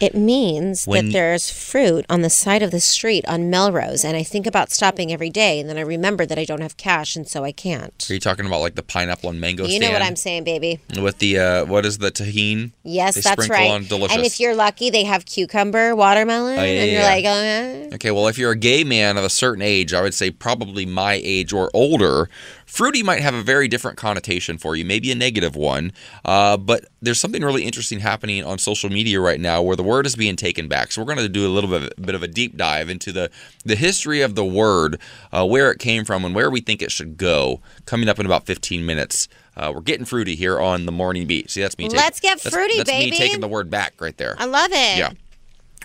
[0.00, 4.16] It means When- that there's fruit on the side of the street on Melrose, and
[4.16, 7.16] I think about stopping every day, and then I remember that I don't have cash,
[7.16, 8.06] and so I can't.
[8.10, 10.02] Are you talking about like the pineapple and mango you know what?
[10.02, 10.80] I'm saying, baby.
[11.00, 12.72] With the uh, what is the Tajín?
[12.84, 13.70] Yes, they that's right.
[13.70, 14.16] On delicious.
[14.16, 17.42] And if you're lucky, they have cucumber, watermelon, Oh, yeah, and you're yeah, like, oh,
[17.88, 17.94] yeah.
[17.94, 20.84] Okay, well, if you're a gay man of a certain age, I would say probably
[20.86, 22.28] my age or older,
[22.66, 25.92] fruity might have a very different connotation for you, maybe a negative one.
[26.24, 30.04] Uh, but there's something really interesting happening on social media right now where the word
[30.04, 30.92] is being taken back.
[30.92, 33.30] So we're going to do a little bit, bit of a deep dive into the,
[33.64, 35.00] the history of the word,
[35.32, 37.60] uh, where it came from, and where we think it should go.
[37.86, 39.28] Coming up in about 15 minutes.
[39.56, 41.50] Uh, we're getting fruity here on the morning beat.
[41.50, 41.84] See, that's me.
[41.84, 43.10] taking- Let's get that's- fruity, that's baby.
[43.12, 44.36] me taking the word back right there.
[44.38, 44.98] I love it.
[44.98, 45.12] Yeah.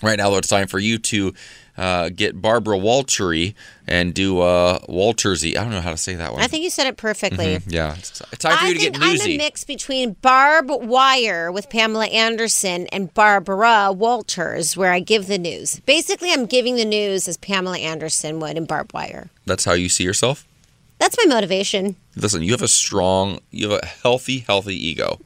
[0.03, 1.33] Right now, though, it's time for you to
[1.77, 3.53] uh, get Barbara Waltery
[3.87, 5.57] and do uh, Waltersy.
[5.57, 6.41] I don't know how to say that one.
[6.41, 7.45] I think you said it perfectly.
[7.57, 7.95] Mhm, Yeah.
[7.97, 9.35] It's, it's time for I you to get get I'm newsy.
[9.35, 15.37] a mix between Barb Wire with Pamela Anderson and Barbara Walters, where I give the
[15.37, 15.79] news.
[15.85, 19.29] Basically, I'm giving the news as Pamela Anderson would in Barb Wire.
[19.45, 20.45] That's how you see yourself?
[20.99, 21.95] That's my motivation.
[22.15, 25.19] Listen, you have a strong, you have a healthy, healthy ego.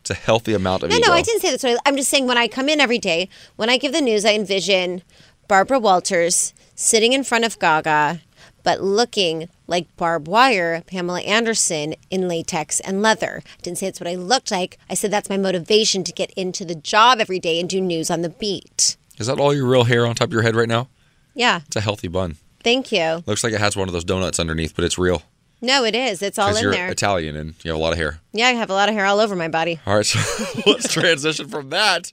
[0.00, 1.08] It's a healthy amount of No, ego.
[1.08, 1.60] no, I didn't say that.
[1.60, 4.24] So I'm just saying when I come in every day, when I give the news,
[4.24, 5.02] I envision
[5.48, 8.20] Barbara Walters sitting in front of Gaga,
[8.62, 13.42] but looking like Barb Wire, Pamela Anderson in latex and leather.
[13.44, 14.78] I didn't say it's what I looked like.
[14.90, 18.10] I said that's my motivation to get into the job every day and do news
[18.10, 18.96] on the beat.
[19.18, 20.88] Is that all your real hair on top of your head right now?
[21.34, 22.36] Yeah, It's a healthy bun.
[22.64, 23.22] thank you.
[23.26, 25.22] Looks like it has one of those donuts underneath, but it's real.
[25.60, 26.20] No, it is.
[26.22, 26.88] It's all Because in you're there.
[26.90, 28.20] Italian and you have a lot of hair.
[28.32, 29.80] Yeah, I have a lot of hair all over my body.
[29.86, 30.18] All right, so
[30.66, 32.12] let's transition from that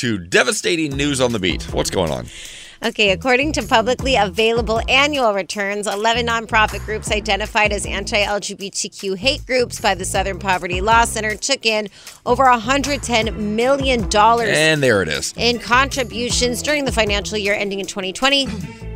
[0.00, 1.62] to devastating news on the beat.
[1.74, 2.24] What's going on?
[2.82, 9.44] Okay, according to publicly available annual returns, 11 nonprofit groups identified as anti LGBTQ hate
[9.44, 11.88] groups by the Southern Poverty Law Center took in
[12.24, 15.34] over $110 million And there it is.
[15.36, 18.46] in contributions during the financial year ending in 2020.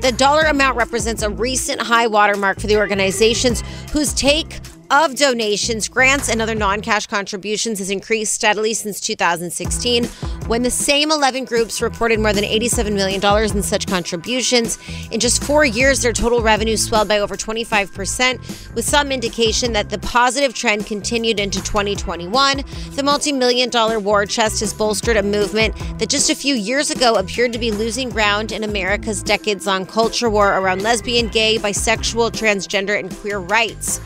[0.01, 5.89] The dollar amount represents a recent high watermark for the organizations whose take of donations,
[5.89, 10.05] grants, and other non cash contributions has increased steadily since 2016,
[10.47, 13.25] when the same 11 groups reported more than $87 million
[13.57, 14.79] in such contributions.
[15.11, 19.91] In just four years, their total revenue swelled by over 25%, with some indication that
[19.91, 22.63] the positive trend continued into 2021.
[22.93, 26.91] The multi million dollar war chest has bolstered a movement that just a few years
[26.91, 31.59] ago appeared to be losing ground in America's decades long culture war around lesbian, gay,
[31.59, 34.01] bisexual, transgender, and queer rights.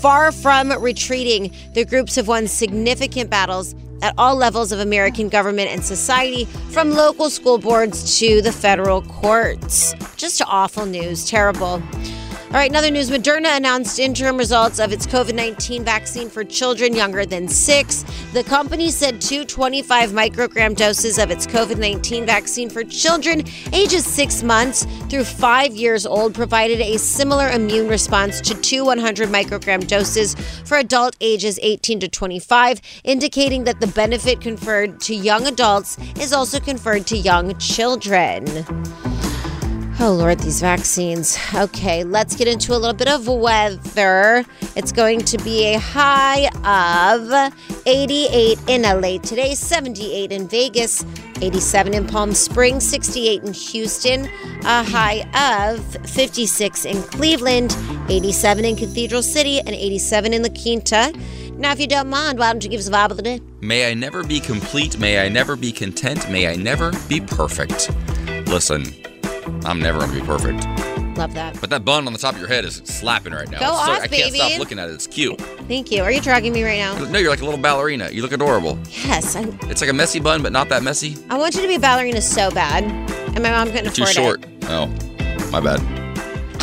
[0.00, 5.68] Far from retreating, the groups have won significant battles at all levels of American government
[5.68, 9.92] and society, from local school boards to the federal courts.
[10.16, 11.82] Just awful news, terrible.
[12.50, 16.92] All right, another news Moderna announced interim results of its COVID 19 vaccine for children
[16.96, 18.04] younger than six.
[18.32, 24.04] The company said two 25 microgram doses of its COVID 19 vaccine for children ages
[24.04, 29.86] six months through five years old provided a similar immune response to two 100 microgram
[29.86, 30.34] doses
[30.64, 36.32] for adult ages 18 to 25, indicating that the benefit conferred to young adults is
[36.32, 38.44] also conferred to young children.
[40.02, 41.36] Oh, Lord, these vaccines.
[41.54, 44.46] Okay, let's get into a little bit of weather.
[44.74, 47.52] It's going to be a high of
[47.84, 51.04] 88 in LA today, 78 in Vegas,
[51.42, 54.24] 87 in Palm Springs, 68 in Houston,
[54.64, 55.28] a high
[55.68, 57.76] of 56 in Cleveland,
[58.08, 61.12] 87 in Cathedral City, and 87 in La Quinta.
[61.56, 63.42] Now, if you don't mind, why don't you give us a vibe of the day?
[63.60, 64.98] May I never be complete.
[64.98, 66.30] May I never be content.
[66.30, 67.90] May I never be perfect.
[68.46, 68.84] Listen,
[69.64, 70.64] I'm never going to be perfect.
[71.18, 71.60] Love that.
[71.60, 73.58] But that bun on the top of your head is slapping right now.
[73.58, 74.38] Go It's so- off, I can't baby.
[74.38, 74.92] stop looking at it.
[74.92, 75.38] It's cute.
[75.68, 76.02] Thank you.
[76.02, 76.96] Are you dragging me right now?
[77.06, 78.08] No, you're like a little ballerina.
[78.10, 78.78] You look adorable.
[79.04, 81.16] Yes, I, It's like a messy bun, but not that messy.
[81.28, 84.14] I want you to be a ballerina so bad, and my mom couldn't too afford
[84.14, 84.46] short.
[84.64, 84.86] Oh,
[85.50, 85.80] my bad.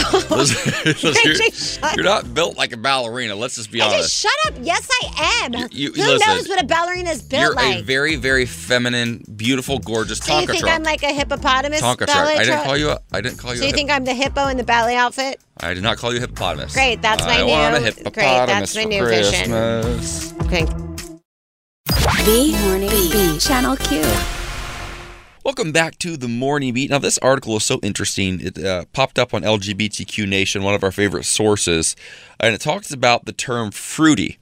[0.30, 3.36] Listen, listen, Shut you're, you're not built like a ballerina.
[3.36, 3.84] Let's just be it.
[3.84, 4.02] I honest.
[4.04, 4.60] just shut up.
[4.66, 5.54] Yes, I am.
[5.72, 7.80] you- Who listen, knows what a ballerina is built You're like?
[7.80, 10.72] a very, very feminine, beautiful, gorgeous so you think truck.
[10.74, 12.08] I'm like a hippopotamus Tonka truck.
[12.08, 12.90] ballet I didn't call you.
[12.90, 13.58] A, I didn't call you.
[13.58, 15.40] So a you hip- think I'm the hippo in the ballet outfit?
[15.60, 16.74] I did not call you a hippopotamus.
[16.74, 19.52] Great, that's my I new- want a great, hippopotamus that's my for new vision.
[19.52, 20.34] Christmas.
[20.44, 20.66] Okay.
[22.26, 23.40] The Morning Beat.
[23.42, 24.04] Channel Q.
[25.48, 26.90] Welcome back to the Morning Beat.
[26.90, 28.42] Now, this article is so interesting.
[28.42, 31.96] It uh, popped up on LGBTQ Nation, one of our favorite sources,
[32.38, 34.40] and it talks about the term fruity.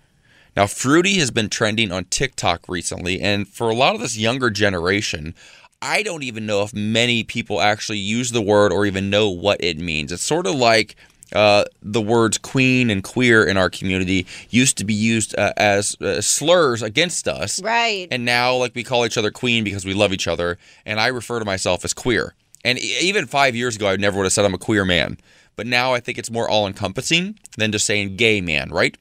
[0.58, 4.50] Now, fruity has been trending on TikTok recently, and for a lot of this younger
[4.50, 5.36] generation,
[5.80, 9.64] I don't even know if many people actually use the word or even know what
[9.64, 10.12] it means.
[10.12, 10.96] It's sort of like
[11.34, 16.00] uh, the words queen and queer in our community used to be used uh, as
[16.02, 17.62] uh, slurs against us.
[17.62, 18.08] Right.
[18.12, 20.58] And now, like, we call each other queen because we love each other.
[20.86, 22.36] And I refer to myself as queer.
[22.64, 25.18] And e- even five years ago, I never would have said I'm a queer man.
[25.56, 28.98] But now I think it's more all encompassing than just saying gay man, right?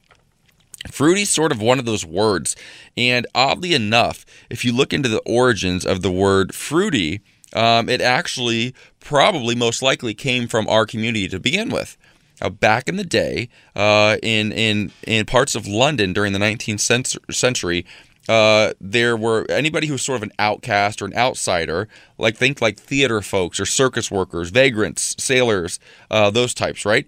[0.91, 2.57] Fruity's sort of one of those words.
[2.97, 7.23] And oddly enough, if you look into the origins of the word fruity,
[7.55, 11.97] um, it actually probably most likely came from our community to begin with.
[12.41, 17.33] Now, back in the day, uh, in in in parts of London during the 19th
[17.33, 17.87] century,
[18.29, 22.61] uh, there were anybody who was sort of an outcast or an outsider, like think
[22.61, 25.79] like theater folks or circus workers, vagrants, sailors,
[26.11, 27.07] uh, those types, right?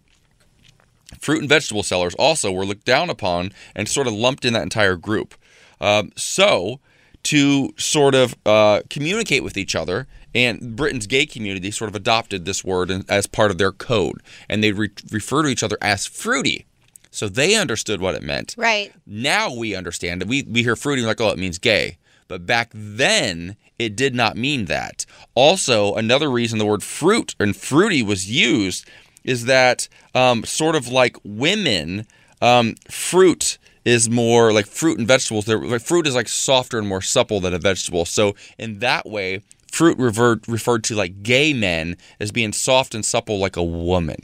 [1.20, 4.62] Fruit and vegetable sellers also were looked down upon and sort of lumped in that
[4.62, 5.34] entire group.
[5.80, 6.80] Um, so,
[7.24, 10.06] to sort of uh, communicate with each other,
[10.36, 14.62] and Britain's gay community sort of adopted this word as part of their code, and
[14.62, 16.66] they re- refer to each other as fruity.
[17.10, 18.54] So they understood what it meant.
[18.58, 18.92] Right.
[19.06, 20.28] Now we understand it.
[20.28, 21.96] We, we hear fruity like, oh, it means gay.
[22.28, 25.06] But back then, it did not mean that.
[25.34, 28.86] Also, another reason the word fruit and fruity was used
[29.24, 32.06] is that um, sort of like women,
[32.42, 33.56] um, fruit
[33.86, 35.46] is more like fruit and vegetables.
[35.46, 38.04] They're, like, fruit is like softer and more supple than a vegetable.
[38.04, 39.42] So in that way,
[39.76, 44.16] fruit revert, referred to like gay men as being soft and supple like a woman.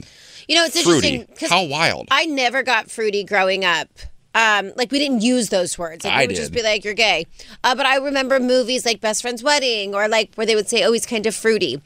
[0.47, 1.15] You know, it's Fruity.
[1.21, 1.49] interesting.
[1.49, 2.07] How wild.
[2.11, 3.87] I never got fruity growing up.
[4.35, 6.03] Um, like we didn't use those words.
[6.03, 6.59] Like I we would just did.
[6.59, 7.27] be like, "You're gay,"
[7.63, 10.83] uh, but I remember movies like Best Friend's Wedding or like where they would say,
[10.83, 11.79] "Oh, he's kind of fruity,"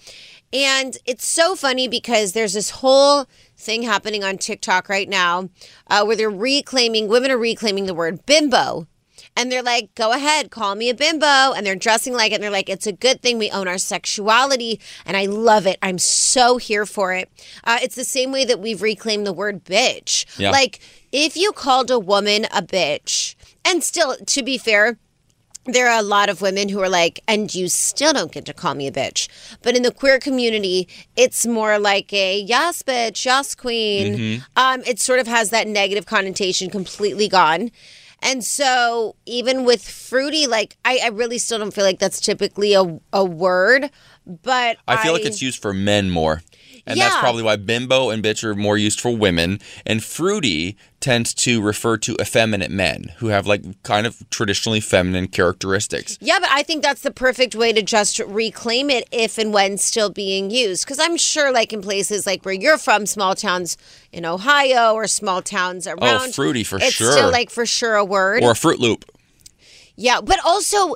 [0.54, 3.26] and it's so funny because there's this whole
[3.58, 5.50] thing happening on TikTok right now
[5.88, 8.88] uh, where they're reclaiming women are reclaiming the word bimbo.
[9.38, 11.54] And they're like, go ahead, call me a bimbo.
[11.54, 12.36] And they're dressing like it.
[12.36, 14.82] And they're like, it's a good thing we own our sexuality.
[15.06, 15.78] And I love it.
[15.82, 17.30] I'm so here for it.
[17.64, 20.26] Uh, it's the same way that we've reclaimed the word bitch.
[20.40, 20.50] Yeah.
[20.50, 20.80] Like,
[21.12, 24.98] if you called a woman a bitch, and still, to be fair,
[25.66, 28.54] there are a lot of women who are like, and you still don't get to
[28.54, 29.28] call me a bitch.
[29.62, 34.16] But in the queer community, it's more like a yes, bitch, yes, queen.
[34.16, 34.46] Mhm.
[34.56, 37.72] Um, it sort of has that negative connotation completely gone.
[38.22, 42.74] And so, even with fruity, like I, I really still don't feel like that's typically
[42.74, 43.92] a, a word,
[44.28, 46.42] but I feel like it's used for men more.
[46.88, 49.60] And that's probably why bimbo and bitch are more used for women.
[49.86, 55.28] And fruity tends to refer to effeminate men who have like kind of traditionally feminine
[55.28, 56.18] characteristics.
[56.22, 59.78] Yeah, but I think that's the perfect way to just reclaim it if and when
[59.78, 60.86] still being used.
[60.86, 63.78] Because I'm sure, like in places like where you're from, small towns
[64.14, 66.30] in Ohio or small towns oh, around.
[66.30, 67.08] Oh, fruity for it's sure.
[67.08, 68.44] It's still like for sure a word.
[68.44, 69.04] Or a Fruit Loop.
[69.98, 70.96] yeah, but also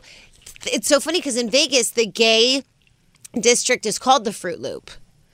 [0.65, 2.63] it's so funny because in Vegas, the gay
[3.39, 4.91] district is called the Fruit Loop.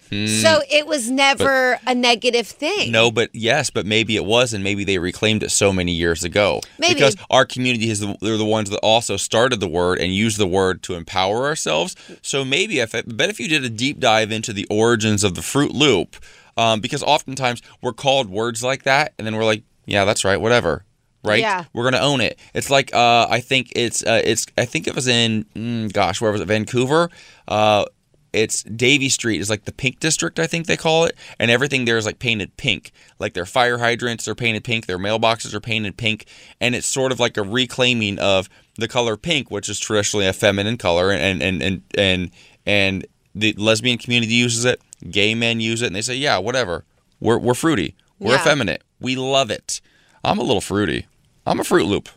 [0.10, 0.26] Hmm.
[0.28, 2.94] So it was never a negative thing.
[2.94, 6.24] No, but yes, but maybe it was, and maybe they reclaimed it so many years
[6.24, 6.62] ago.
[6.80, 6.94] Maybe.
[6.94, 10.38] because our community is the, they're the ones that also started the word and used
[10.38, 11.94] the word to empower ourselves.
[12.22, 15.36] So maybe if I bet if you did a deep dive into the origins of
[15.36, 16.16] the Fruit Loop,
[16.56, 20.40] um, because oftentimes we're called words like that, and then we're like, yeah, that's right,
[20.40, 20.86] whatever.
[21.24, 21.66] Right, Yeah.
[21.74, 22.40] we're gonna own it.
[22.54, 26.22] It's like uh, I think it's uh, it's I think it was in mm, gosh,
[26.22, 26.46] where was it?
[26.46, 27.10] Vancouver.
[27.50, 27.84] Uh,
[28.34, 31.86] it's Davie Street is like the pink district, I think they call it, and everything
[31.86, 32.92] there is like painted pink.
[33.20, 36.26] Like their fire hydrants are painted pink, their mailboxes are painted pink,
[36.62, 40.34] and it's sort of like a reclaiming of the color pink, which is traditionally a
[40.34, 42.32] feminine color, and and and and
[42.66, 46.84] and the lesbian community uses it, gay men use it, and they say, yeah, whatever,
[47.20, 48.42] we're we're fruity, we're Yeah.
[48.42, 49.82] effeminate, we love it.
[50.24, 51.06] I'm a little fruity.
[51.46, 52.10] I'm a Fruit Loop.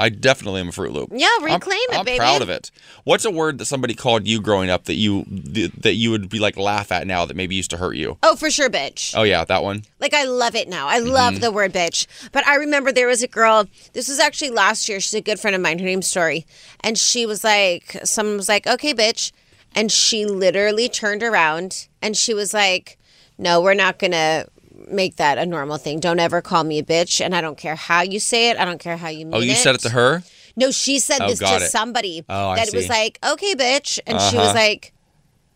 [0.00, 1.10] I definitely am a Fruit Loop.
[1.12, 1.98] Yeah, I'm- reclaim it, baby.
[1.98, 2.18] I'm baby.
[2.18, 2.70] proud of it.
[3.04, 6.38] What's a word that somebody called you growing up that you that you would be
[6.38, 8.16] like laugh at now that maybe used to hurt you?
[8.22, 9.12] Oh, for sure, bitch.
[9.16, 9.82] Oh yeah, that one.
[10.00, 10.88] Like I love it now.
[10.88, 11.40] I love Mhm.
[11.40, 12.06] the word bitch.
[12.32, 13.66] But I remember there was a girl.
[13.92, 15.00] This was actually last year.
[15.00, 15.78] She's a good friend of mine.
[15.78, 16.46] Her name's Story,
[16.80, 19.32] and she was like, someone was like, "Okay, bitch,"
[19.74, 22.96] and she literally turned around and she was like,
[23.38, 24.46] "No, we're not gonna."
[24.90, 26.00] Make that a normal thing.
[26.00, 28.58] Don't ever call me a bitch, and I don't care how you say it.
[28.58, 29.36] I don't care how you mean it.
[29.36, 30.22] Oh, you said it to her?
[30.56, 31.68] No, she said Oh, this got to it.
[31.70, 32.24] somebody.
[32.28, 32.90] Oh, I that it was see.
[32.90, 34.54] like, okay, bitch, and she was Uh-huh.
[34.54, 34.92] like,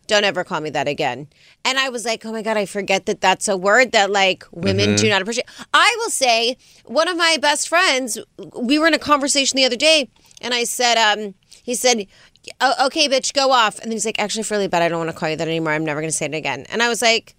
[0.07, 1.27] don't ever call me that again.
[1.65, 4.43] And I was like, oh my God, I forget that that's a word that like
[4.51, 5.47] women do not appreciate.
[5.73, 8.17] I will say, one of my best friends,
[8.59, 10.09] we were in a conversation the other day,
[10.41, 11.33] and I said, um,
[11.63, 12.05] he said,
[12.61, 13.75] "O- okay, bitch, go off.
[13.79, 15.47] And then he's like, actually, for really bad, I don't want to call you that
[15.47, 15.73] anymore.
[15.73, 16.65] I'm never going to say it again.
[16.69, 17.35] And I was like,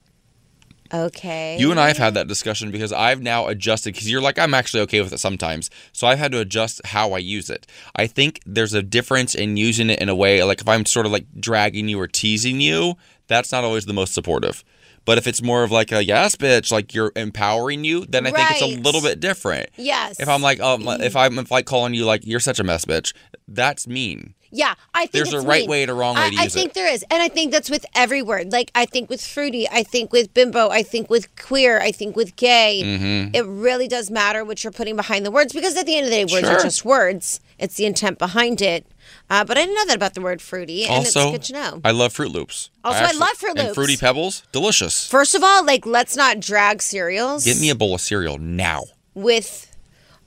[0.93, 1.57] okay.
[1.59, 4.55] You and I have had that discussion because I've now adjusted because you're like I'm
[4.55, 5.71] actually okay with it sometimes.
[5.93, 7.67] So I've had to adjust how I use it.
[7.95, 11.07] I think there's a difference in using it in a way like if I'm sort
[11.07, 12.97] of like dragging you or teasing you,
[13.27, 14.65] that's not always the most supportive.
[15.07, 18.33] But if it's more of like a yes, bitch, like you're empowering you, then I
[18.33, 19.71] think it's a little bit different.
[19.77, 20.21] Yes.
[20.21, 22.85] If I'm like, um, if I'm if like calling you like you're such a mess,
[22.85, 23.15] bitch,
[23.49, 24.35] that's mean.
[24.51, 25.71] Yeah, I think There's a right mean.
[25.71, 26.59] way and a wrong way I, to I use it.
[26.59, 28.53] I think there is, and I think that's with every word.
[28.53, 32.17] Like I think with fruity, I think with bimbo, I think with queer, I think
[32.17, 32.83] with gay.
[32.85, 33.35] Mhm.
[33.35, 36.11] It really does matter what you're putting behind the words because at the end of
[36.11, 37.41] the day, words are just words.
[37.59, 38.87] It's the intent behind it.
[39.31, 41.53] Uh, but I didn't know that about the word fruity, and also, it's good to
[41.55, 41.81] know.
[41.85, 42.71] I love Froot Loops.
[42.85, 43.59] Also, I love Froot Loops.
[43.59, 43.75] And Loops.
[43.75, 45.07] Fruity Pebbles, delicious.
[45.09, 48.83] First of all, like let's not drag cereals Get me a bowl of cereal now.
[49.15, 49.73] with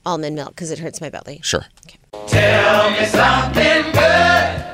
[0.05, 1.39] almond milk because it hurts my belly.
[1.43, 1.65] Sure.
[2.27, 4.65] Tell me something good.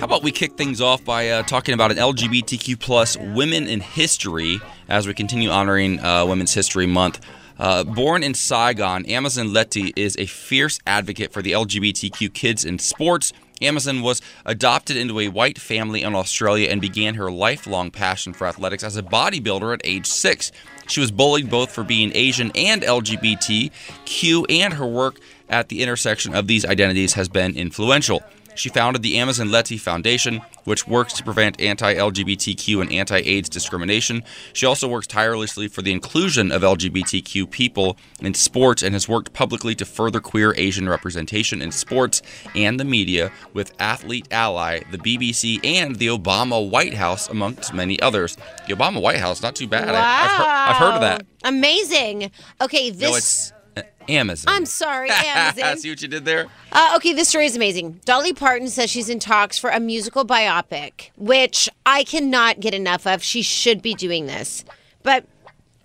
[0.00, 3.80] How about we kick things off by uh, talking about an LGBTQ plus women in
[3.80, 7.20] history as we continue honoring uh, Women's History Month.
[7.62, 12.76] Uh, born in Saigon, Amazin LeThi is a fierce advocate for the LGBTQ kids in
[12.80, 13.32] sports.
[13.60, 18.48] Amazin was adopted into a white family in Australia and began her lifelong passion for
[18.48, 20.50] athletics as a bodybuilder at age six.
[20.88, 26.34] She was bullied both for being Asian and LGBTQ, and her work at the intersection
[26.34, 28.24] of these identities has been influential.
[28.54, 33.48] She founded the Amazin LeThi Foundation, which works to prevent anti LGBTQ and anti AIDS
[33.48, 34.22] discrimination.
[34.52, 39.32] She also works tirelessly for the inclusion of LGBTQ people in sports and has worked
[39.32, 42.22] publicly to further queer Asian representation in sports
[42.54, 48.00] and the media with Athlete Ally, the BBC, and the Obama White House, amongst many
[48.00, 48.36] others.
[48.68, 49.88] The Obama White House, not too bad.
[49.88, 51.26] I, have heard, I've heard of that.
[51.44, 52.30] Amazing.
[52.60, 53.50] Okay, this.
[53.50, 53.61] No,
[54.08, 54.52] Amazon.
[54.54, 55.78] I'm sorry, Amazon.
[55.78, 56.46] See what you did there?
[56.70, 58.00] Uh, okay, this story is amazing.
[58.04, 63.06] Dolly Parton says she's in talks for a musical biopic, which I cannot get enough
[63.06, 63.22] of.
[63.22, 64.64] She should be doing this.
[65.02, 65.26] But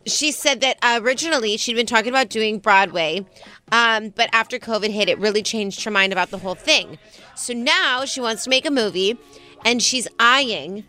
[0.05, 3.25] she said that uh, originally she'd been talking about doing Broadway,
[3.71, 6.97] um, but after COVID hit, it really changed her mind about the whole thing.
[7.35, 9.17] So now she wants to make a movie,
[9.65, 10.85] and she's eyeing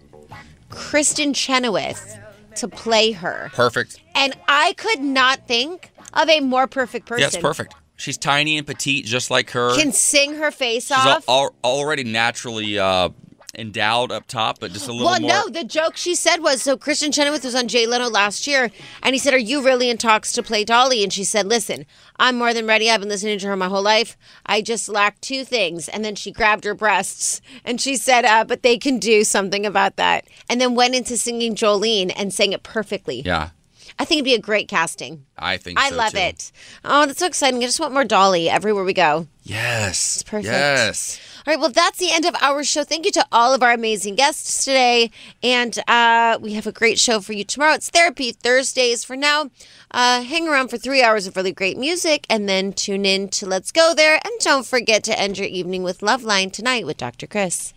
[0.70, 2.18] Kristin Chenoweth
[2.56, 3.50] to play her.
[3.52, 4.00] Perfect.
[4.14, 7.22] And I could not think of a more perfect person.
[7.22, 7.74] Yes, perfect.
[7.96, 9.74] She's tiny and petite, just like her.
[9.74, 11.28] Can sing her face She's off.
[11.28, 13.08] al- already naturally uh,
[13.56, 15.28] endowed up top, but just a little well, more.
[15.28, 18.70] no, the joke she said was so Kristin Chenoweth was on Jay Leno last year,
[19.02, 21.02] and he said, Are you really in talks to play Dolly?
[21.02, 21.86] And she said, Listen,
[22.18, 22.88] I'm more than ready.
[22.88, 24.16] I've been listening to her my whole life.
[24.46, 25.88] I just lack two things.
[25.88, 29.66] And then she grabbed her breasts and she said, uh, But they can do something
[29.66, 30.26] about that.
[30.48, 33.22] And then went into singing Jolene and sang it perfectly.
[33.22, 33.50] Yeah,
[33.98, 35.26] I think it'd be a great casting.
[35.36, 36.18] I think I so, love too.
[36.18, 36.52] it.
[36.84, 37.62] Oh, that's so exciting.
[37.62, 39.26] I just want more Dolly everywhere we go.
[39.42, 40.16] Yes.
[40.16, 40.46] It's perfect.
[40.46, 41.20] Yes.
[41.46, 42.84] All right, well, that's the end of our show.
[42.84, 45.10] Thank you to all of our amazing guests today.
[45.42, 47.74] And uh, we have a great show for you tomorrow.
[47.74, 49.02] It's Therapy Thursdays.
[49.02, 49.50] For now,
[49.90, 53.46] uh, hang around for three hours of really great music and then tune in to
[53.46, 54.20] Let's Go There.
[54.22, 57.26] And don't forget to end your evening with Loveline tonight with Dr.
[57.26, 57.72] Chris.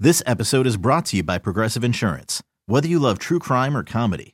[0.00, 2.42] This episode is brought to you by Progressive Insurance.
[2.66, 4.33] Whether you love true crime or comedy,